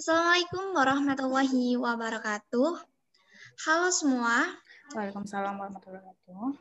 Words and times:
Assalamualaikum 0.00 0.72
warahmatullahi 0.72 1.76
wabarakatuh. 1.76 2.72
Halo 3.68 3.88
semua. 3.92 4.48
Waalaikumsalam 4.96 5.60
warahmatullahi 5.60 6.00
wabarakatuh. 6.00 6.56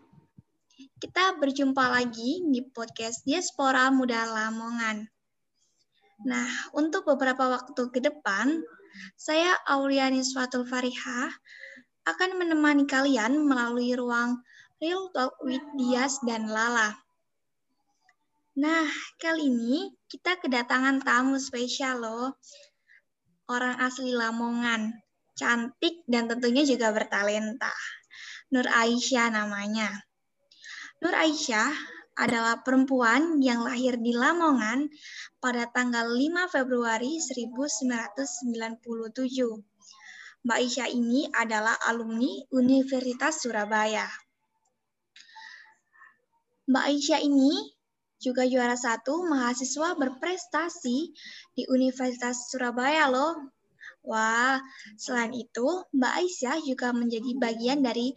Kita 0.99 1.39
berjumpa 1.39 1.87
lagi 1.87 2.43
di 2.43 2.59
podcast 2.67 3.23
Diaspora 3.23 3.87
Muda 3.95 4.27
Lamongan. 4.27 5.07
Nah, 6.27 6.51
untuk 6.75 7.07
beberapa 7.07 7.47
waktu 7.47 7.79
ke 7.87 8.03
depan, 8.03 8.59
saya 9.15 9.55
Auliani 9.71 10.19
Swatul 10.19 10.67
Fariha 10.67 11.31
akan 12.11 12.43
menemani 12.43 12.83
kalian 12.91 13.39
melalui 13.39 13.95
ruang 13.95 14.43
Real 14.83 15.07
Talk 15.15 15.39
with 15.47 15.63
Dias 15.79 16.19
dan 16.27 16.51
Lala. 16.51 16.91
Nah, 18.59 18.83
kali 19.15 19.47
ini 19.47 19.95
kita 20.11 20.35
kedatangan 20.43 20.99
tamu 21.07 21.39
spesial 21.39 22.03
loh. 22.03 22.35
Orang 23.49 23.81
asli 23.81 24.13
Lamongan, 24.13 24.93
cantik 25.33 26.05
dan 26.05 26.29
tentunya 26.29 26.61
juga 26.69 26.93
bertalenta. 26.93 27.73
Nur 28.53 28.69
Aisyah 28.69 29.33
namanya. 29.33 29.89
Nur 31.01 31.17
Aisyah 31.17 31.73
adalah 32.13 32.61
perempuan 32.61 33.41
yang 33.41 33.65
lahir 33.65 33.97
di 33.97 34.13
Lamongan 34.13 34.85
pada 35.41 35.65
tanggal 35.71 36.13
5 36.13 36.45
Februari 36.51 37.17
1997. 37.17 38.77
Mbak 40.45 40.57
Aisyah 40.59 40.87
ini 40.93 41.25
adalah 41.33 41.73
alumni 41.89 42.29
Universitas 42.53 43.41
Surabaya. 43.41 44.05
Mbak 46.69 46.85
Aisyah 46.85 47.19
ini 47.25 47.78
juga 48.19 48.43
juara 48.43 48.75
satu 48.75 49.23
mahasiswa 49.23 49.95
berprestasi 49.95 50.97
di 51.55 51.63
Universitas 51.71 52.51
Surabaya 52.51 53.07
loh. 53.07 53.55
Wah, 54.03 54.59
selain 54.99 55.31
itu 55.31 55.67
Mbak 55.95 56.13
Aisyah 56.19 56.57
juga 56.63 56.91
menjadi 56.91 57.31
bagian 57.39 57.79
dari 57.79 58.11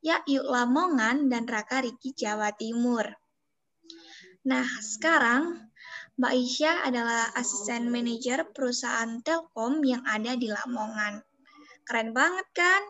Ya 0.00 0.22
Yuk 0.24 0.46
Lamongan 0.48 1.28
dan 1.28 1.44
Raka 1.44 1.82
Riki 1.82 2.14
Jawa 2.16 2.54
Timur. 2.54 3.04
Nah, 4.46 4.64
sekarang 4.80 5.70
Mbak 6.16 6.32
Aisyah 6.32 6.76
adalah 6.88 7.28
asisten 7.36 7.90
manajer 7.90 8.48
perusahaan 8.54 9.20
Telkom 9.20 9.82
yang 9.84 10.06
ada 10.06 10.38
di 10.38 10.48
Lamongan. 10.48 11.20
Keren 11.84 12.14
banget 12.14 12.46
kan? 12.54 12.82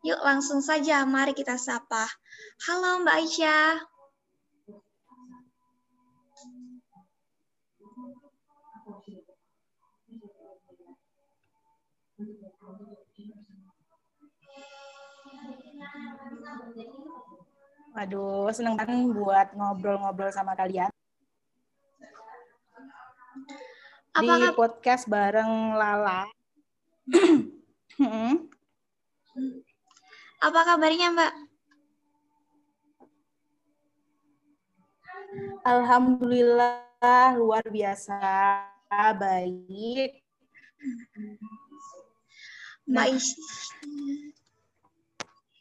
Yuk 0.00 0.20
langsung 0.24 0.64
saja, 0.64 1.04
mari 1.04 1.36
kita 1.36 1.60
sapa. 1.60 2.08
Halo 2.64 3.04
Mbak 3.04 3.16
Aisyah. 3.20 3.89
Waduh, 17.90 18.54
seneng 18.54 18.78
banget 18.78 19.10
buat 19.18 19.48
ngobrol-ngobrol 19.58 20.30
sama 20.30 20.54
kalian. 20.54 20.90
Apakah... 24.14 24.54
Di 24.54 24.58
podcast 24.58 25.10
bareng 25.10 25.74
Lala. 25.74 26.30
Apa 30.40 30.60
kabarnya, 30.66 31.10
Mbak? 31.14 31.32
Alhamdulillah, 35.66 37.34
luar 37.38 37.64
biasa. 37.66 38.18
Baik. 39.18 40.22
Mbak 42.90 43.06
nah, 43.06 43.18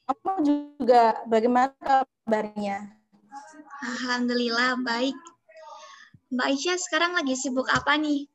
Kamu 0.10 0.42
juga 0.42 1.22
bagaimana 1.30 1.70
kabarnya? 2.26 2.98
Alhamdulillah 3.86 4.82
baik. 4.82 5.14
Mbak 6.34 6.46
Aisyah 6.50 6.78
sekarang 6.82 7.14
lagi 7.14 7.38
sibuk 7.38 7.70
apa 7.70 7.94
nih? 7.94 8.26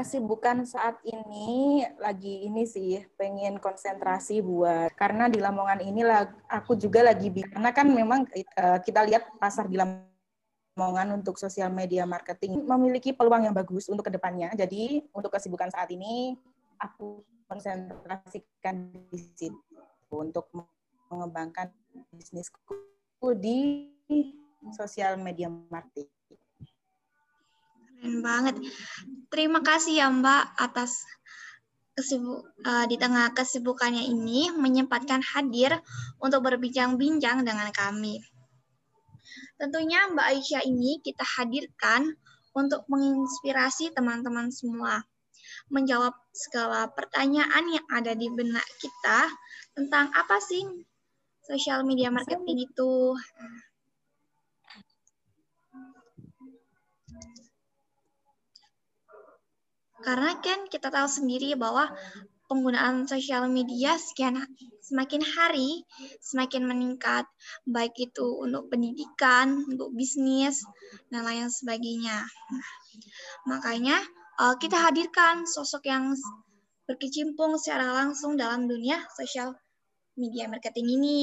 Kesibukan 0.00 0.64
saat 0.64 0.96
ini 1.04 1.84
lagi 2.00 2.48
ini 2.48 2.64
sih 2.64 3.04
pengen 3.20 3.60
konsentrasi 3.60 4.40
buat 4.40 4.96
karena 4.96 5.28
di 5.28 5.36
Lamongan 5.36 5.84
ini 5.84 6.00
aku 6.48 6.72
juga 6.72 7.04
lagi 7.04 7.28
karena 7.28 7.68
kan 7.68 7.84
memang 7.84 8.24
uh, 8.32 8.80
kita 8.80 9.04
lihat 9.04 9.28
pasar 9.36 9.68
di 9.68 9.76
Lamongan 9.76 11.20
untuk 11.20 11.36
sosial 11.36 11.68
media 11.68 12.08
marketing 12.08 12.64
memiliki 12.64 13.12
peluang 13.12 13.44
yang 13.44 13.52
bagus 13.52 13.92
untuk 13.92 14.08
ke 14.08 14.16
depannya. 14.16 14.48
Jadi 14.56 15.04
untuk 15.12 15.36
kesibukan 15.36 15.68
saat 15.68 15.92
ini 15.92 16.32
aku 16.80 17.20
konsentrasikan 17.44 18.88
di 19.12 19.20
situ 19.36 19.52
untuk 20.08 20.48
mengembangkan 21.12 21.68
bisnisku 22.16 22.56
di 23.36 23.92
sosial 24.72 25.20
media 25.20 25.52
marketing. 25.52 26.08
Keren 28.00 28.24
banget. 28.24 28.56
Terima 29.28 29.60
kasih 29.60 30.00
ya 30.00 30.08
Mbak 30.08 30.56
atas 30.56 31.04
kesibuk, 31.92 32.48
uh, 32.64 32.88
di 32.88 32.96
tengah 32.96 33.36
kesibukannya 33.36 34.08
ini 34.08 34.48
menyempatkan 34.56 35.20
hadir 35.20 35.76
untuk 36.16 36.40
berbincang-bincang 36.48 37.44
dengan 37.44 37.68
kami. 37.68 38.24
Tentunya 39.60 40.08
Mbak 40.08 40.26
Aisyah 40.32 40.64
ini 40.64 41.04
kita 41.04 41.20
hadirkan 41.20 42.16
untuk 42.56 42.88
menginspirasi 42.88 43.92
teman-teman 43.92 44.48
semua, 44.48 45.04
menjawab 45.68 46.16
segala 46.32 46.88
pertanyaan 46.88 47.68
yang 47.68 47.84
ada 47.92 48.16
di 48.16 48.32
benak 48.32 48.64
kita 48.80 49.28
tentang 49.76 50.08
apa 50.16 50.40
sih 50.40 50.64
social 51.44 51.84
media 51.84 52.08
marketing 52.08 52.64
itu. 52.64 53.12
Karena 60.00 60.36
kan 60.40 60.66
kita 60.68 60.88
tahu 60.88 61.08
sendiri 61.08 61.54
bahwa 61.56 61.92
penggunaan 62.50 63.06
sosial 63.06 63.46
media 63.46 63.94
sekian 63.94 64.42
semakin 64.82 65.22
hari 65.22 65.86
semakin 66.18 66.66
meningkat, 66.66 67.22
baik 67.62 67.94
itu 67.94 68.26
untuk 68.42 68.66
pendidikan, 68.66 69.62
untuk 69.70 69.94
bisnis, 69.94 70.66
dan 71.14 71.22
lain 71.22 71.46
sebagainya. 71.46 72.26
Makanya 73.46 74.02
uh, 74.42 74.58
kita 74.58 74.82
hadirkan 74.82 75.46
sosok 75.46 75.86
yang 75.86 76.10
berkecimpung 76.90 77.54
secara 77.54 77.94
langsung 77.94 78.34
dalam 78.34 78.66
dunia 78.66 78.98
sosial 79.14 79.54
media 80.18 80.50
marketing 80.50 80.98
ini. 80.98 81.18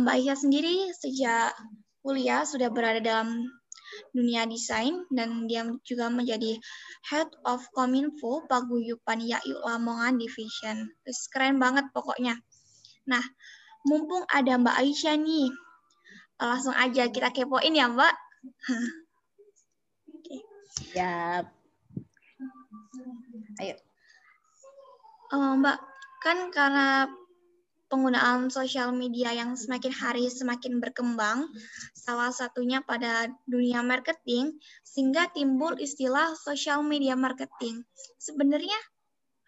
Mbak 0.00 0.16
Isya 0.24 0.34
sendiri 0.38 0.88
sejak 0.96 1.52
kuliah 2.00 2.46
sudah 2.48 2.72
berada 2.72 3.04
dalam 3.04 3.44
dunia 4.14 4.48
desain 4.48 5.04
dan 5.12 5.46
dia 5.50 5.66
juga 5.86 6.08
menjadi 6.08 6.58
Head 7.08 7.30
of 7.44 7.64
Kominfo 7.72 8.46
Paguyupan 8.46 9.22
Yayu 9.22 9.56
Lamongan 9.64 10.18
Division. 10.18 10.90
Terus 11.04 11.20
keren 11.30 11.58
banget 11.62 11.88
pokoknya. 11.92 12.38
Nah, 13.08 13.24
mumpung 13.88 14.24
ada 14.28 14.58
Mbak 14.60 14.76
Aisyah 14.78 15.16
nih, 15.16 15.48
langsung 16.38 16.76
aja 16.76 17.08
kita 17.08 17.32
kepoin 17.32 17.74
ya 17.74 17.88
Mbak. 17.88 18.14
Siap. 20.78 21.44
Ayo. 23.58 23.74
Uh, 25.28 25.52
Mbak, 25.58 25.78
kan 26.22 26.38
karena 26.54 27.10
penggunaan 27.88 28.52
sosial 28.52 28.92
media 28.92 29.32
yang 29.32 29.56
semakin 29.56 29.92
hari 29.92 30.28
semakin 30.28 30.78
berkembang, 30.78 31.48
salah 31.96 32.30
satunya 32.30 32.84
pada 32.84 33.32
dunia 33.48 33.80
marketing, 33.80 34.56
sehingga 34.84 35.32
timbul 35.32 35.74
istilah 35.80 36.36
social 36.36 36.84
media 36.84 37.16
marketing. 37.16 37.82
Sebenarnya 38.20 38.76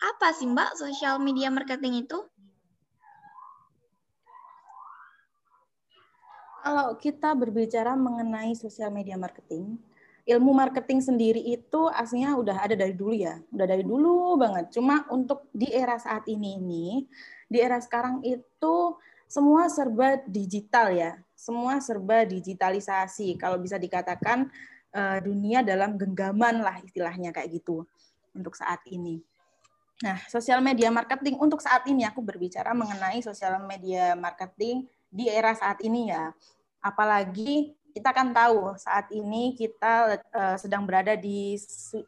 apa 0.01 0.33
sih 0.33 0.49
Mbak 0.49 0.81
social 0.81 1.21
media 1.21 1.53
marketing 1.53 2.09
itu? 2.09 2.19
Kalau 6.61 6.93
kita 7.01 7.33
berbicara 7.33 7.97
mengenai 7.97 8.53
social 8.53 8.93
media 8.93 9.17
marketing, 9.17 9.81
ilmu 10.29 10.53
marketing 10.53 11.01
sendiri 11.01 11.41
itu 11.41 11.89
aslinya 11.89 12.37
udah 12.37 12.57
ada 12.69 12.77
dari 12.77 12.93
dulu 12.93 13.17
ya, 13.17 13.41
udah 13.49 13.67
dari 13.67 13.81
dulu 13.81 14.37
banget. 14.37 14.69
Cuma 14.77 15.09
untuk 15.09 15.49
di 15.57 15.73
era 15.73 15.97
saat 15.97 16.29
ini 16.29 16.61
ini 16.61 16.87
di 17.51 17.59
era 17.59 17.83
sekarang 17.83 18.23
itu 18.23 18.95
semua 19.27 19.67
serba 19.67 20.23
digital 20.23 20.95
ya, 20.95 21.19
semua 21.35 21.83
serba 21.83 22.23
digitalisasi. 22.23 23.35
Kalau 23.35 23.59
bisa 23.59 23.75
dikatakan 23.75 24.47
uh, 24.95 25.19
dunia 25.19 25.67
dalam 25.67 25.99
genggaman 25.99 26.63
lah 26.63 26.79
istilahnya 26.83 27.35
kayak 27.35 27.59
gitu 27.59 27.83
untuk 28.35 28.55
saat 28.55 28.79
ini. 28.87 29.19
Nah, 30.01 30.17
sosial 30.31 30.65
media 30.65 30.89
marketing 30.89 31.37
untuk 31.37 31.61
saat 31.61 31.85
ini 31.85 32.09
aku 32.09 32.25
berbicara 32.25 32.73
mengenai 32.73 33.21
sosial 33.21 33.61
media 33.69 34.17
marketing 34.17 34.89
di 35.13 35.29
era 35.29 35.53
saat 35.53 35.83
ini 35.85 36.09
ya. 36.09 36.33
Apalagi 36.81 37.77
kita 37.91 38.15
kan 38.15 38.33
tahu 38.33 38.79
saat 38.79 39.11
ini 39.13 39.53
kita 39.59 40.23
uh, 40.33 40.57
sedang 40.57 40.87
berada 40.87 41.19
di 41.19 41.59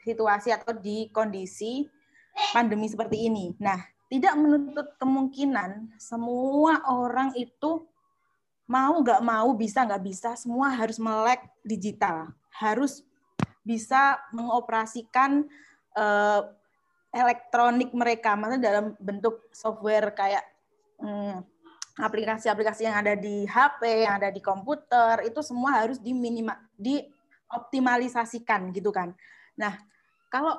situasi 0.00 0.54
atau 0.54 0.72
di 0.72 1.10
kondisi 1.12 1.84
pandemi 2.56 2.88
seperti 2.88 3.28
ini. 3.28 3.52
Nah, 3.60 3.91
tidak 4.12 4.36
menuntut 4.36 4.92
kemungkinan 5.00 5.96
semua 5.96 6.84
orang 6.84 7.32
itu 7.32 7.80
mau 8.68 9.00
nggak 9.00 9.24
mau 9.24 9.56
bisa 9.56 9.88
nggak 9.88 10.04
bisa 10.04 10.36
semua 10.36 10.68
harus 10.68 11.00
melek 11.00 11.40
digital, 11.64 12.28
harus 12.52 13.00
bisa 13.64 14.20
mengoperasikan 14.36 15.48
uh, 15.96 16.44
elektronik 17.08 17.88
mereka, 17.96 18.36
maksudnya 18.36 18.68
dalam 18.68 18.86
bentuk 19.00 19.48
software 19.48 20.12
kayak 20.12 20.44
hmm, 21.00 21.40
aplikasi-aplikasi 21.96 22.84
yang 22.84 23.00
ada 23.00 23.16
di 23.16 23.48
HP, 23.48 24.04
yang 24.04 24.20
ada 24.20 24.28
di 24.28 24.44
komputer, 24.44 25.24
itu 25.24 25.40
semua 25.40 25.84
harus 25.84 25.96
diminima, 25.96 26.60
dioptimalisasikan 26.76 28.76
gitu 28.76 28.92
kan. 28.92 29.16
Nah, 29.56 29.76
kalau 30.32 30.56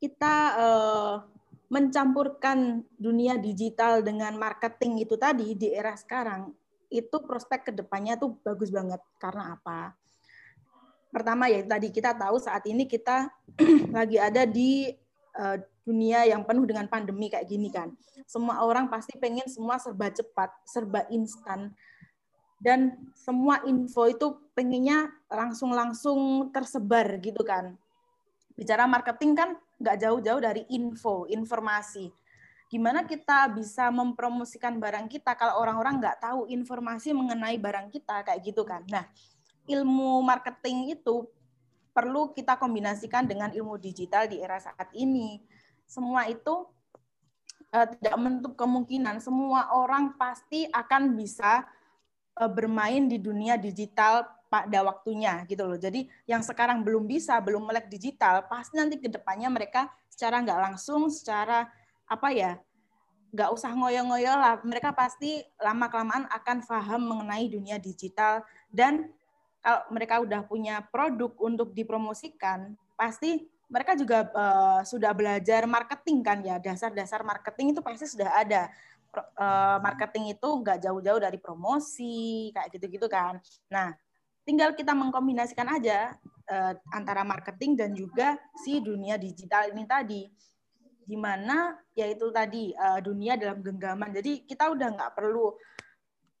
kita 0.00 0.36
uh, 0.56 1.14
mencampurkan 1.72 2.84
dunia 3.00 3.40
digital 3.40 4.04
dengan 4.04 4.36
marketing 4.36 5.04
itu 5.04 5.16
tadi 5.16 5.56
di 5.56 5.72
era 5.72 5.96
sekarang, 5.96 6.52
itu 6.92 7.16
prospek 7.24 7.70
ke 7.70 7.72
depannya 7.72 8.14
tuh 8.20 8.36
bagus 8.44 8.70
banget. 8.70 9.00
Karena 9.18 9.56
apa? 9.56 9.96
Pertama 11.14 11.46
ya 11.46 11.62
tadi 11.62 11.94
kita 11.94 12.14
tahu 12.14 12.42
saat 12.42 12.66
ini 12.66 12.90
kita 12.90 13.30
lagi 13.96 14.18
ada 14.18 14.42
di 14.46 14.90
uh, 15.38 15.58
dunia 15.84 16.24
yang 16.26 16.42
penuh 16.42 16.64
dengan 16.64 16.88
pandemi 16.88 17.28
kayak 17.28 17.46
gini 17.46 17.68
kan. 17.70 17.92
Semua 18.24 18.64
orang 18.64 18.88
pasti 18.88 19.14
pengen 19.20 19.46
semua 19.46 19.76
serba 19.76 20.10
cepat, 20.10 20.50
serba 20.64 21.04
instan. 21.12 21.70
Dan 22.64 22.96
semua 23.12 23.60
info 23.68 24.08
itu 24.08 24.40
pengennya 24.56 25.12
langsung-langsung 25.28 26.48
tersebar 26.48 27.20
gitu 27.20 27.44
kan. 27.44 27.76
Bicara 28.54 28.86
marketing 28.86 29.32
kan 29.34 29.50
nggak 29.82 29.96
jauh-jauh 29.98 30.40
dari 30.42 30.62
info, 30.70 31.26
informasi. 31.26 32.10
Gimana 32.70 33.06
kita 33.06 33.50
bisa 33.54 33.90
mempromosikan 33.90 34.78
barang 34.78 35.06
kita 35.10 35.34
kalau 35.38 35.62
orang-orang 35.62 36.00
nggak 36.00 36.18
tahu 36.22 36.46
informasi 36.50 37.14
mengenai 37.14 37.58
barang 37.58 37.90
kita 37.90 38.26
kayak 38.26 38.40
gitu 38.42 38.66
kan. 38.66 38.82
Nah, 38.90 39.06
ilmu 39.68 40.22
marketing 40.22 40.94
itu 40.96 41.28
perlu 41.94 42.34
kita 42.34 42.58
kombinasikan 42.58 43.22
dengan 43.30 43.54
ilmu 43.54 43.78
digital 43.78 44.26
di 44.26 44.42
era 44.42 44.58
saat 44.58 44.90
ini 44.98 45.38
semua 45.86 46.26
itu 46.26 46.66
uh, 47.70 47.86
tidak 47.86 48.16
menutup 48.18 48.58
kemungkinan 48.58 49.22
semua 49.22 49.70
orang 49.70 50.18
pasti 50.18 50.66
akan 50.66 51.14
bisa 51.14 51.62
uh, 52.42 52.50
bermain 52.50 53.06
di 53.06 53.22
dunia 53.22 53.54
digital 53.54 54.26
pada 54.54 54.86
waktunya 54.86 55.42
gitu 55.50 55.66
loh. 55.66 55.74
Jadi 55.74 56.06
yang 56.30 56.38
sekarang 56.46 56.86
belum 56.86 57.10
bisa, 57.10 57.42
belum 57.42 57.66
melek 57.66 57.90
digital, 57.90 58.46
pasti 58.46 58.78
nanti 58.78 59.02
ke 59.02 59.10
depannya 59.10 59.50
mereka 59.50 59.90
secara 60.06 60.38
nggak 60.38 60.60
langsung, 60.70 61.10
secara 61.10 61.66
apa 62.06 62.28
ya, 62.30 62.54
nggak 63.34 63.50
usah 63.50 63.74
ngoyo-ngoyo 63.74 64.30
lah. 64.30 64.62
Mereka 64.62 64.94
pasti 64.94 65.42
lama 65.58 65.90
kelamaan 65.90 66.30
akan 66.30 66.62
paham 66.62 67.02
mengenai 67.02 67.50
dunia 67.50 67.82
digital 67.82 68.46
dan 68.70 69.10
kalau 69.58 69.82
mereka 69.90 70.22
udah 70.22 70.46
punya 70.46 70.86
produk 70.86 71.34
untuk 71.42 71.74
dipromosikan, 71.74 72.78
pasti 72.94 73.50
mereka 73.66 73.98
juga 73.98 74.30
uh, 74.30 74.86
sudah 74.86 75.10
belajar 75.10 75.66
marketing 75.66 76.22
kan 76.22 76.38
ya 76.46 76.62
dasar-dasar 76.62 77.26
marketing 77.26 77.74
itu 77.74 77.80
pasti 77.80 78.06
sudah 78.06 78.30
ada 78.38 78.68
uh, 79.34 79.80
marketing 79.80 80.36
itu 80.36 80.48
nggak 80.62 80.84
jauh-jauh 80.84 81.16
dari 81.16 81.40
promosi 81.40 82.52
kayak 82.52 82.76
gitu-gitu 82.76 83.08
kan 83.08 83.40
nah 83.72 83.96
tinggal 84.44 84.76
kita 84.76 84.92
mengkombinasikan 84.92 85.66
aja 85.68 86.14
uh, 86.48 86.72
antara 86.92 87.24
marketing 87.24 87.76
dan 87.76 87.90
juga 87.96 88.36
si 88.64 88.80
dunia 88.80 89.16
digital 89.16 89.72
ini 89.72 89.84
tadi. 89.88 90.22
Di 91.04 91.16
mana 91.20 91.76
yaitu 91.92 92.32
tadi 92.32 92.72
uh, 92.72 93.00
dunia 93.00 93.36
dalam 93.36 93.60
genggaman. 93.60 94.12
Jadi 94.12 94.48
kita 94.48 94.72
udah 94.72 94.88
nggak 94.94 95.12
perlu 95.12 95.52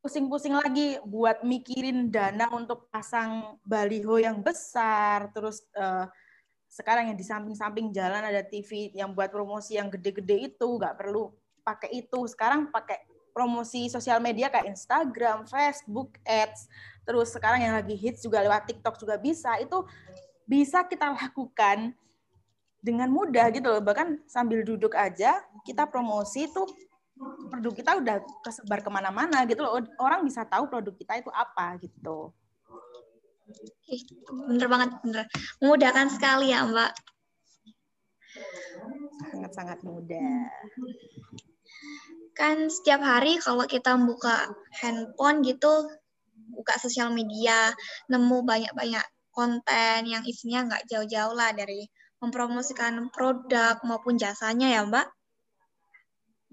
pusing-pusing 0.04 0.52
lagi 0.52 1.00
buat 1.00 1.40
mikirin 1.40 2.12
dana 2.12 2.52
untuk 2.52 2.92
pasang 2.92 3.56
baliho 3.64 4.20
yang 4.20 4.44
besar 4.44 5.32
terus 5.32 5.64
uh, 5.80 6.04
sekarang 6.68 7.08
yang 7.08 7.16
di 7.16 7.24
samping-samping 7.24 7.88
jalan 7.88 8.20
ada 8.20 8.44
TV 8.44 8.92
yang 8.92 9.16
buat 9.16 9.32
promosi 9.32 9.78
yang 9.78 9.88
gede-gede 9.88 10.52
itu 10.52 10.66
nggak 10.66 10.98
perlu 10.98 11.30
pakai 11.62 12.04
itu. 12.04 12.26
Sekarang 12.26 12.68
pakai 12.68 13.06
promosi 13.30 13.86
sosial 13.86 14.18
media 14.18 14.50
kayak 14.50 14.74
Instagram, 14.74 15.46
Facebook, 15.46 16.18
Ads, 16.26 16.66
terus 17.04 17.32
sekarang 17.32 17.60
yang 17.62 17.74
lagi 17.76 17.94
hits 17.96 18.24
juga 18.24 18.40
lewat 18.44 18.68
TikTok 18.68 18.96
juga 19.00 19.20
bisa 19.20 19.56
itu 19.60 19.84
bisa 20.44 20.84
kita 20.84 21.12
lakukan 21.12 21.92
dengan 22.84 23.08
mudah 23.08 23.48
gitu 23.52 23.68
loh 23.68 23.80
bahkan 23.80 24.20
sambil 24.28 24.60
duduk 24.60 24.92
aja 24.92 25.40
kita 25.64 25.88
promosi 25.88 26.48
itu 26.48 26.62
produk 27.48 27.72
kita 27.72 27.90
udah 27.96 28.16
kesebar 28.44 28.84
ke 28.84 28.90
mana-mana 28.92 29.46
gitu 29.48 29.64
loh 29.64 29.80
orang 30.02 30.20
bisa 30.26 30.44
tahu 30.44 30.68
produk 30.68 30.92
kita 30.92 31.24
itu 31.24 31.30
apa 31.32 31.80
gitu 31.80 32.34
bener 34.48 34.68
banget, 34.68 34.90
bener. 35.04 35.24
Memudahkan 35.60 36.08
sekali 36.12 36.52
ya, 36.52 36.64
Mbak. 36.64 36.92
Sangat-sangat 39.30 39.78
mudah. 39.84 40.48
Kan 42.34 42.66
setiap 42.66 42.98
hari 43.04 43.38
kalau 43.38 43.68
kita 43.68 43.94
buka 44.00 44.50
handphone 44.82 45.44
gitu, 45.46 45.86
buka 46.54 46.78
sosial 46.78 47.10
media, 47.10 47.74
nemu 48.08 48.46
banyak-banyak 48.46 49.04
konten 49.34 50.00
yang 50.06 50.22
isinya 50.22 50.70
nggak 50.70 50.86
jauh-jauh 50.86 51.34
lah 51.34 51.50
dari 51.50 51.84
mempromosikan 52.22 53.10
produk 53.10 53.82
maupun 53.84 54.16
jasanya 54.16 54.70
ya, 54.70 54.86
Mbak. 54.86 55.06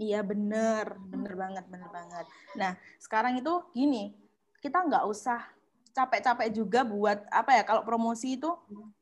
Iya 0.01 0.25
bener, 0.25 0.97
bener 1.13 1.33
banget, 1.37 1.65
bener 1.69 1.89
banget. 1.93 2.25
Nah 2.57 2.73
sekarang 2.97 3.37
itu 3.37 3.53
gini, 3.77 4.17
kita 4.57 4.81
nggak 4.81 5.05
usah 5.05 5.45
capek-capek 5.91 6.49
juga 6.49 6.81
buat 6.81 7.27
apa 7.29 7.61
ya 7.61 7.63
kalau 7.67 7.83
promosi 7.83 8.39
itu 8.39 8.49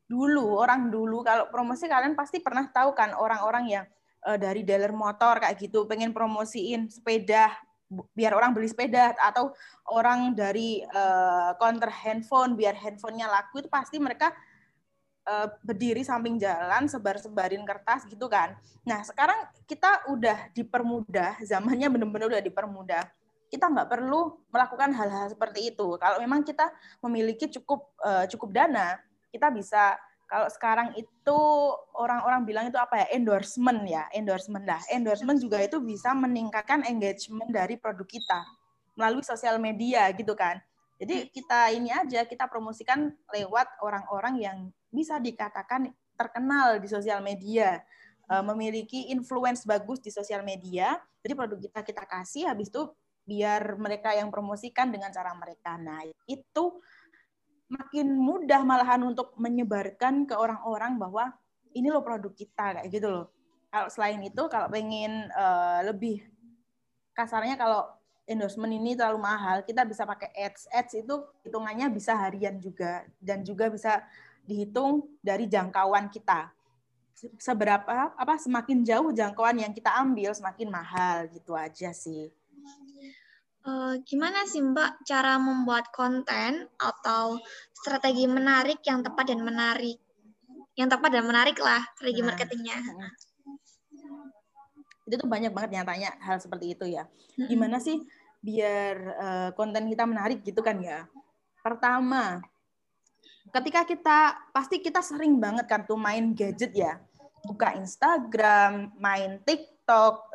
dulu 0.09 0.57
orang 0.57 0.89
dulu 0.89 1.21
kalau 1.21 1.45
promosi 1.53 1.85
kalian 1.85 2.17
pasti 2.17 2.41
pernah 2.41 2.65
tahu 2.65 2.97
kan 2.97 3.13
orang-orang 3.13 3.65
yang 3.69 3.85
uh, 4.25 4.35
dari 4.35 4.65
dealer 4.65 4.89
motor 4.89 5.37
kayak 5.37 5.55
gitu 5.61 5.85
pengen 5.85 6.11
promosiin 6.11 6.89
sepeda 6.89 7.53
biar 7.89 8.37
orang 8.37 8.53
beli 8.53 8.69
sepeda 8.69 9.17
atau 9.17 9.49
orang 9.89 10.37
dari 10.37 10.85
uh, 10.85 11.57
counter 11.57 11.89
handphone 11.89 12.53
biar 12.53 12.77
handphonenya 12.77 13.25
laku 13.25 13.65
itu 13.65 13.69
pasti 13.69 13.97
mereka 13.97 14.29
uh, 15.25 15.49
berdiri 15.65 16.05
samping 16.05 16.37
jalan 16.37 16.85
sebar-sebarin 16.85 17.65
kertas 17.65 18.05
gitu 18.05 18.29
kan. 18.29 18.53
Nah 18.85 19.01
sekarang 19.01 19.49
kita 19.65 20.05
udah 20.13 20.53
dipermudah 20.53 21.41
zamannya 21.41 21.89
benar-benar 21.89 22.37
udah 22.37 22.43
dipermudah 22.45 23.03
kita 23.49 23.65
nggak 23.65 23.89
perlu 23.89 24.37
melakukan 24.53 24.93
hal-hal 24.93 25.25
seperti 25.33 25.73
itu. 25.73 25.97
Kalau 25.97 26.21
memang 26.21 26.45
kita 26.45 26.69
memiliki 27.01 27.49
cukup 27.49 27.89
uh, 28.05 28.29
cukup 28.29 28.53
dana, 28.53 29.01
kita 29.33 29.49
bisa 29.49 29.97
kalau 30.29 30.45
sekarang 30.45 30.93
itu 30.93 31.39
orang-orang 31.97 32.45
bilang 32.45 32.65
itu 32.69 32.77
apa 32.77 33.01
ya? 33.01 33.07
Endorsement 33.17 33.81
ya 33.89 34.05
endorsement. 34.13 34.61
Lah 34.61 34.77
endorsement 34.93 35.41
juga 35.41 35.57
itu 35.57 35.81
bisa 35.81 36.13
meningkatkan 36.13 36.85
engagement 36.85 37.49
dari 37.49 37.81
produk 37.81 38.05
kita 38.05 38.45
melalui 38.93 39.25
sosial 39.25 39.57
media 39.57 40.05
gitu 40.13 40.37
kan. 40.37 40.61
Jadi 41.01 41.33
kita 41.33 41.73
ini 41.73 41.89
aja 41.89 42.29
kita 42.29 42.45
promosikan 42.45 43.09
lewat 43.33 43.81
orang-orang 43.81 44.35
yang 44.37 44.57
bisa 44.93 45.17
dikatakan 45.17 45.89
terkenal 46.13 46.77
di 46.77 46.85
sosial 46.85 47.25
media 47.25 47.81
eh, 48.29 48.43
memiliki 48.45 49.09
influence 49.09 49.65
bagus 49.65 49.97
di 49.97 50.13
sosial 50.13 50.45
media. 50.45 50.93
Jadi 51.25 51.33
produk 51.33 51.57
kita 51.57 51.81
kita 51.81 52.03
kasih 52.05 52.53
habis 52.53 52.69
itu 52.69 52.85
biar 53.25 53.81
mereka 53.81 54.13
yang 54.13 54.29
promosikan 54.29 54.93
dengan 54.93 55.09
cara 55.09 55.33
mereka. 55.37 55.77
Nah, 55.77 56.01
itu 56.25 56.81
makin 57.69 58.17
mudah 58.17 58.65
malahan 58.65 59.05
untuk 59.05 59.37
menyebarkan 59.37 60.25
ke 60.25 60.33
orang-orang 60.33 60.97
bahwa 60.97 61.31
ini 61.77 61.93
loh 61.93 62.01
produk 62.01 62.33
kita 62.33 62.81
kayak 62.81 62.89
gitu 62.89 63.07
loh. 63.07 63.25
Kalau 63.69 63.87
selain 63.93 64.17
itu 64.25 64.43
kalau 64.49 64.65
pengen 64.73 65.29
uh, 65.29 65.85
lebih 65.85 66.25
kasarnya 67.13 67.53
kalau 67.53 67.85
endorsement 68.25 68.73
ini 68.73 68.97
terlalu 68.97 69.21
mahal, 69.21 69.61
kita 69.61 69.85
bisa 69.85 70.05
pakai 70.05 70.33
ads. 70.33 70.65
Ads 70.73 71.05
itu 71.05 71.15
hitungannya 71.45 71.89
bisa 71.93 72.17
harian 72.17 72.57
juga 72.57 73.05
dan 73.21 73.45
juga 73.45 73.69
bisa 73.69 74.01
dihitung 74.45 75.05
dari 75.21 75.45
jangkauan 75.45 76.09
kita. 76.09 76.49
Seberapa 77.37 78.15
apa 78.15 78.39
semakin 78.41 78.81
jauh 78.81 79.13
jangkauan 79.13 79.61
yang 79.61 79.73
kita 79.75 79.93
ambil 79.93 80.33
semakin 80.33 80.69
mahal 80.71 81.29
gitu 81.29 81.53
aja 81.53 81.93
sih. 81.93 82.33
Uh, 83.59 83.99
gimana 84.07 84.47
sih 84.47 84.63
Mbak 84.63 85.03
cara 85.03 85.35
membuat 85.35 85.91
konten 85.91 86.67
atau 86.79 87.37
strategi 87.75 88.25
menarik 88.25 88.79
yang 88.87 89.03
tepat 89.03 89.35
dan 89.35 89.43
menarik? 89.43 89.99
Yang 90.79 90.89
tepat 90.95 91.09
dan 91.11 91.23
menarik 91.27 91.57
lah 91.59 91.83
strategi 91.99 92.21
nah. 92.23 92.27
marketingnya. 92.31 92.77
itu 95.09 95.17
tuh 95.17 95.25
banyak 95.25 95.49
banget 95.49 95.81
yang 95.81 95.89
tanya 95.89 96.13
hal 96.21 96.37
seperti 96.37 96.77
itu 96.77 96.85
ya 96.85 97.09
gimana 97.49 97.81
sih 97.81 97.97
biar 98.45 98.95
uh, 99.17 99.49
konten 99.57 99.89
kita 99.89 100.05
menarik 100.05 100.45
gitu 100.45 100.61
kan 100.61 100.77
ya 100.77 101.09
pertama 101.65 102.45
ketika 103.49 103.89
kita 103.89 104.37
pasti 104.53 104.77
kita 104.85 105.01
sering 105.01 105.41
banget 105.41 105.65
kan 105.65 105.81
tuh 105.81 105.97
main 105.97 106.37
gadget 106.37 106.77
ya 106.77 107.01
buka 107.41 107.73
Instagram 107.73 108.93
main 109.01 109.41
TikTok 109.41 109.78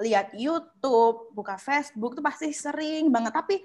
lihat 0.02 0.34
YouTube 0.34 1.34
buka 1.34 1.58
Facebook 1.58 2.18
tuh 2.18 2.24
pasti 2.24 2.50
sering 2.50 3.08
banget 3.08 3.32
tapi 3.34 3.62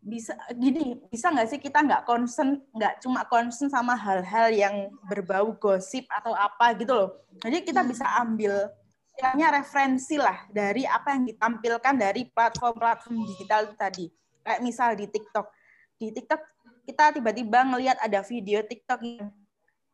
bisa 0.00 0.32
gini 0.56 0.96
bisa 1.12 1.28
nggak 1.28 1.48
sih 1.48 1.60
kita 1.60 1.84
nggak 1.84 2.08
concern 2.08 2.56
nggak 2.72 3.04
cuma 3.04 3.28
concern 3.28 3.68
sama 3.68 3.92
hal-hal 3.92 4.48
yang 4.48 4.76
berbau 5.06 5.52
gosip 5.60 6.08
atau 6.08 6.32
apa 6.32 6.72
gitu 6.80 6.96
loh 6.96 7.10
jadi 7.44 7.60
kita 7.60 7.84
bisa 7.84 8.08
ambil 8.24 8.72
istilahnya 9.20 9.60
referensi 9.60 10.16
lah 10.16 10.48
dari 10.48 10.88
apa 10.88 11.12
yang 11.12 11.28
ditampilkan 11.28 11.92
dari 11.92 12.24
platform-platform 12.32 13.20
digital 13.28 13.68
itu 13.68 13.76
tadi. 13.76 14.06
Kayak 14.40 14.60
misal 14.64 14.96
di 14.96 15.04
TikTok. 15.12 15.46
Di 16.00 16.08
TikTok 16.08 16.40
kita 16.88 17.12
tiba-tiba 17.12 17.68
ngelihat 17.68 18.00
ada 18.00 18.24
video 18.24 18.64
TikTok 18.64 19.00
yang 19.04 19.28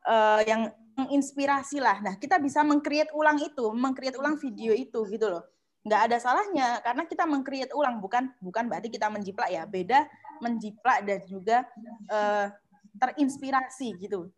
uh, 0.07 0.41
yang 0.47 0.71
menginspirasi 0.97 1.79
lah. 1.79 2.01
Nah, 2.01 2.17
kita 2.17 2.41
bisa 2.41 2.65
mengcreate 2.65 3.13
ulang 3.13 3.37
itu, 3.39 3.65
mengcreate 3.73 4.17
ulang 4.17 4.41
video 4.41 4.73
itu 4.73 5.05
gitu 5.07 5.29
loh. 5.29 5.45
Nggak 5.87 6.01
ada 6.11 6.17
salahnya 6.19 6.69
karena 6.83 7.07
kita 7.07 7.25
mengcreate 7.29 7.71
ulang 7.77 8.03
bukan 8.03 8.33
bukan 8.43 8.67
berarti 8.67 8.91
kita 8.91 9.07
menjiplak 9.07 9.49
ya. 9.53 9.63
Beda 9.69 10.09
menjiplak 10.43 11.07
dan 11.07 11.21
juga 11.29 11.63
uh, 12.11 12.51
terinspirasi 12.97 13.95
gitu 14.01 14.33